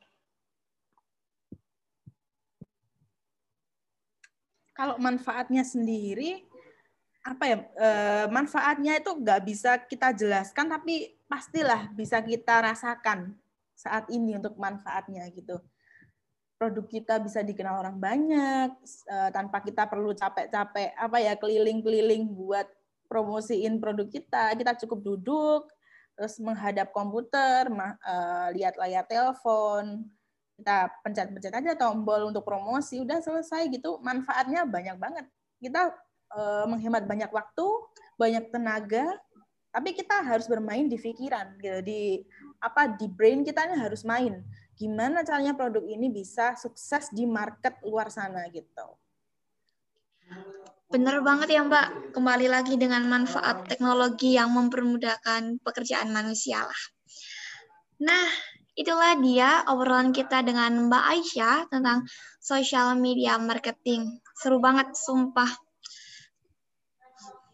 Kalau 4.75 4.99
manfaatnya 4.99 5.63
sendiri 5.63 6.43
apa 7.25 7.45
ya 7.49 7.57
e, 7.57 7.89
manfaatnya 8.29 9.01
itu 9.01 9.17
nggak 9.17 9.41
bisa 9.49 9.81
kita 9.81 10.13
jelaskan 10.13 10.69
tapi 10.69 11.17
pastilah 11.25 11.89
bisa 11.97 12.21
kita 12.21 12.61
rasakan 12.61 13.33
saat 13.73 14.05
ini 14.13 14.37
untuk 14.37 14.61
manfaatnya 14.61 15.25
gitu 15.33 15.57
produk 16.65 16.87
kita 16.89 17.21
bisa 17.21 17.45
dikenal 17.45 17.85
orang 17.85 18.01
banyak 18.01 18.73
uh, 19.13 19.29
tanpa 19.29 19.61
kita 19.61 19.85
perlu 19.85 20.17
capek-capek 20.17 20.97
apa 20.97 21.17
ya 21.21 21.37
keliling-keliling 21.37 22.25
buat 22.33 22.65
promosiin 23.05 23.77
produk 23.77 24.09
kita. 24.09 24.57
Kita 24.57 24.73
cukup 24.81 25.05
duduk 25.05 25.69
terus 26.17 26.41
menghadap 26.41 26.89
komputer 26.97 27.69
uh, 27.69 28.49
lihat 28.57 28.81
layar 28.81 29.05
telepon 29.05 30.09
kita 30.55 30.87
pencet-pencet 31.03 31.51
aja 31.51 31.75
tombol 31.75 32.31
untuk 32.31 32.47
promosi 32.47 33.05
udah 33.05 33.21
selesai 33.21 33.69
gitu. 33.69 34.01
Manfaatnya 34.01 34.65
banyak 34.65 34.97
banget. 34.97 35.27
Kita 35.61 35.93
uh, 36.33 36.65
menghemat 36.65 37.05
banyak 37.05 37.29
waktu 37.29 37.67
banyak 38.17 38.49
tenaga 38.49 39.05
tapi 39.75 39.91
kita 39.91 40.23
harus 40.23 40.47
bermain 40.47 40.87
di 40.87 40.95
pikiran 40.95 41.59
gitu 41.59 41.83
di 41.83 42.23
apa 42.63 42.95
di 42.95 43.11
brain 43.11 43.43
kita 43.43 43.67
ini 43.67 43.77
harus 43.83 44.07
main 44.07 44.39
gimana 44.75 45.23
caranya 45.23 45.55
produk 45.55 45.83
ini 45.87 46.11
bisa 46.11 46.59
sukses 46.59 47.11
di 47.15 47.25
market 47.27 47.79
luar 47.87 48.11
sana 48.11 48.47
gitu. 48.51 48.99
Benar 50.91 51.27
banget 51.27 51.59
ya 51.59 51.67
Mbak, 51.67 52.15
kembali 52.15 52.47
lagi 52.47 52.79
dengan 52.79 53.03
manfaat 53.11 53.67
teknologi 53.67 54.39
yang 54.39 54.55
mempermudahkan 54.55 55.59
pekerjaan 55.63 56.15
manusia 56.15 56.63
lah. 56.63 56.83
Nah, 57.99 58.27
itulah 58.79 59.19
dia 59.19 59.67
obrolan 59.71 60.15
kita 60.15 60.47
dengan 60.47 60.87
Mbak 60.87 61.05
Aisyah 61.19 61.57
tentang 61.67 62.07
social 62.39 62.95
media 62.95 63.39
marketing. 63.43 64.23
Seru 64.39 64.63
banget, 64.63 64.95
sumpah. 64.95 65.51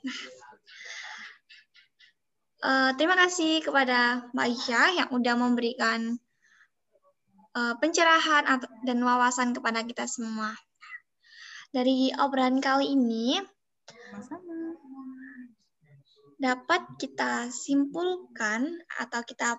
Nah, 0.04 0.20
uh, 2.64 2.90
terima 2.96 3.16
kasih 3.24 3.64
kepada 3.64 4.28
Mbak 4.36 4.46
Aisyah 4.52 4.88
yang 5.00 5.08
udah 5.16 5.34
memberikan 5.36 6.20
uh, 7.56 7.74
pencerahan 7.78 8.46
dan 8.86 8.98
wawasan 9.00 9.56
kepada 9.56 9.82
kita 9.86 10.04
semua. 10.06 10.54
Dari 11.70 12.10
obrolan 12.18 12.58
kali 12.58 12.98
ini, 12.98 13.38
dapat 16.40 16.82
kita 16.98 17.46
simpulkan 17.54 18.66
atau 18.98 19.22
kita 19.22 19.54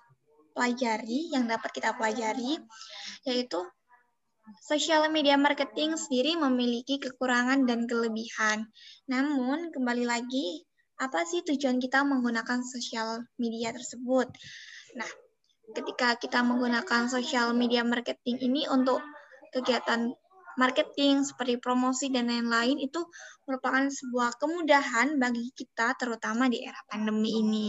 pelajari, 0.52 1.32
yang 1.32 1.48
dapat 1.48 1.72
kita 1.72 1.96
pelajari, 1.96 2.60
yaitu 3.24 3.64
Social 4.60 5.06
media 5.14 5.38
marketing 5.38 5.96
sendiri 5.96 6.34
memiliki 6.34 6.98
kekurangan 6.98 7.64
dan 7.70 7.86
kelebihan. 7.86 8.68
Namun, 9.06 9.70
kembali 9.70 10.04
lagi, 10.04 10.66
apa 10.98 11.24
sih 11.30 11.46
tujuan 11.46 11.78
kita 11.78 12.02
menggunakan 12.02 12.66
sosial 12.66 13.22
media 13.38 13.70
tersebut? 13.70 14.28
Nah, 14.98 15.12
ketika 15.72 16.20
kita 16.20 16.44
menggunakan 16.44 17.08
sosial 17.08 17.56
media 17.56 17.82
marketing 17.84 18.38
ini 18.40 18.68
untuk 18.68 19.00
kegiatan 19.52 20.12
marketing 20.60 21.24
seperti 21.24 21.60
promosi 21.60 22.12
dan 22.12 22.28
lain-lain 22.28 22.80
itu 22.80 23.00
merupakan 23.48 23.88
sebuah 23.88 24.36
kemudahan 24.40 25.16
bagi 25.20 25.52
kita 25.56 25.96
terutama 25.96 26.52
di 26.52 26.64
era 26.64 26.80
pandemi 26.88 27.40
ini. 27.40 27.68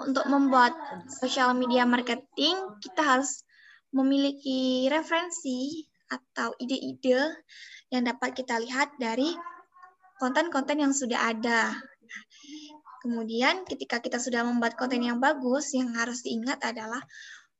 Untuk 0.00 0.28
membuat 0.28 0.76
sosial 1.08 1.56
media 1.56 1.88
marketing, 1.88 2.76
kita 2.84 3.00
harus 3.00 3.44
memiliki 3.94 4.90
referensi 4.92 5.88
atau 6.10 6.52
ide-ide 6.60 7.40
yang 7.88 8.04
dapat 8.04 8.36
kita 8.36 8.60
lihat 8.60 8.92
dari 9.00 9.32
konten-konten 10.20 10.82
yang 10.82 10.92
sudah 10.92 11.32
ada. 11.32 11.72
Kemudian 13.04 13.68
ketika 13.68 14.00
kita 14.00 14.16
sudah 14.16 14.48
membuat 14.48 14.80
konten 14.80 15.04
yang 15.04 15.20
bagus, 15.20 15.76
yang 15.76 15.92
harus 15.92 16.24
diingat 16.24 16.56
adalah 16.64 17.04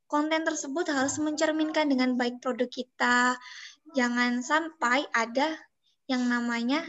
konten 0.09 0.41
tersebut 0.41 0.89
harus 0.89 1.21
mencerminkan 1.21 1.93
dengan 1.93 2.17
baik 2.17 2.41
produk 2.41 2.65
kita. 2.73 3.37
Jangan 3.93 4.41
sampai 4.41 5.05
ada 5.13 5.53
yang 6.09 6.33
namanya 6.33 6.81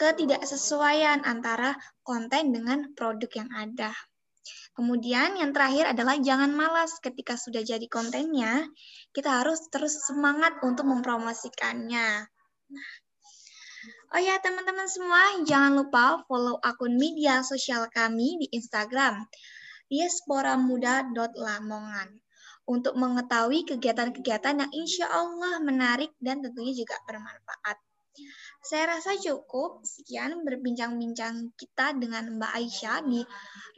ketidaksesuaian 0.00 1.20
antara 1.28 1.76
konten 2.00 2.56
dengan 2.56 2.96
produk 2.96 3.44
yang 3.44 3.52
ada. 3.52 3.92
Kemudian 4.72 5.36
yang 5.36 5.52
terakhir 5.52 5.92
adalah 5.92 6.16
jangan 6.16 6.56
malas 6.56 6.96
ketika 7.04 7.36
sudah 7.36 7.60
jadi 7.60 7.84
kontennya, 7.92 8.72
kita 9.12 9.44
harus 9.44 9.68
terus 9.68 10.00
semangat 10.08 10.56
untuk 10.64 10.88
mempromosikannya. 10.88 12.24
Oh 14.12 14.20
ya 14.22 14.38
teman-teman 14.38 14.86
semua, 14.86 15.42
jangan 15.42 15.82
lupa 15.82 16.22
follow 16.30 16.62
akun 16.62 16.94
media 16.94 17.42
sosial 17.42 17.90
kami 17.90 18.38
di 18.42 18.46
Instagram, 18.54 19.26
diasporamuda.lamongan 19.90 22.22
untuk 22.66 22.98
mengetahui 22.98 23.62
kegiatan-kegiatan 23.62 24.66
yang 24.66 24.72
insya 24.74 25.06
Allah 25.06 25.62
menarik 25.62 26.10
dan 26.18 26.42
tentunya 26.42 26.74
juga 26.74 26.98
bermanfaat. 27.06 27.78
Saya 28.66 28.98
rasa 28.98 29.14
cukup 29.14 29.86
sekian 29.86 30.42
berbincang-bincang 30.42 31.54
kita 31.54 31.94
dengan 31.94 32.40
Mbak 32.40 32.52
Aisyah 32.58 32.98
di 33.06 33.22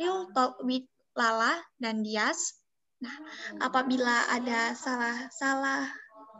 Real 0.01 0.33
Talk 0.33 0.65
with 0.65 0.89
Lala 1.13 1.61
dan 1.77 2.01
Dias. 2.01 2.57
Nah, 3.05 3.13
apabila 3.61 4.33
ada 4.33 4.73
salah-salah 4.73 5.85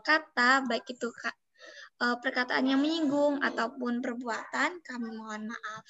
kata, 0.01 0.65
baik 0.65 0.89
itu 0.89 1.07
eh, 1.99 2.17
perkataan 2.19 2.65
yang 2.65 2.79
menyinggung 2.79 3.43
ataupun 3.43 3.99
perbuatan, 3.99 4.79
kami 4.81 5.09
mohon 5.13 5.51
maaf. 5.51 5.85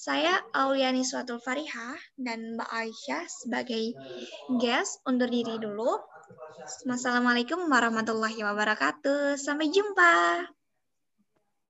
Saya 0.00 0.40
Auliani 0.56 1.04
Suatul 1.04 1.44
Fariha 1.44 1.96
dan 2.16 2.56
Mbak 2.56 2.70
Aisyah 2.72 3.24
sebagai 3.28 3.92
guest 4.56 5.04
undur 5.04 5.28
diri 5.28 5.60
dulu. 5.60 6.00
Wassalamualaikum 6.88 7.68
warahmatullahi 7.68 8.40
wabarakatuh. 8.40 9.36
Sampai 9.36 9.68
jumpa. 9.68 10.59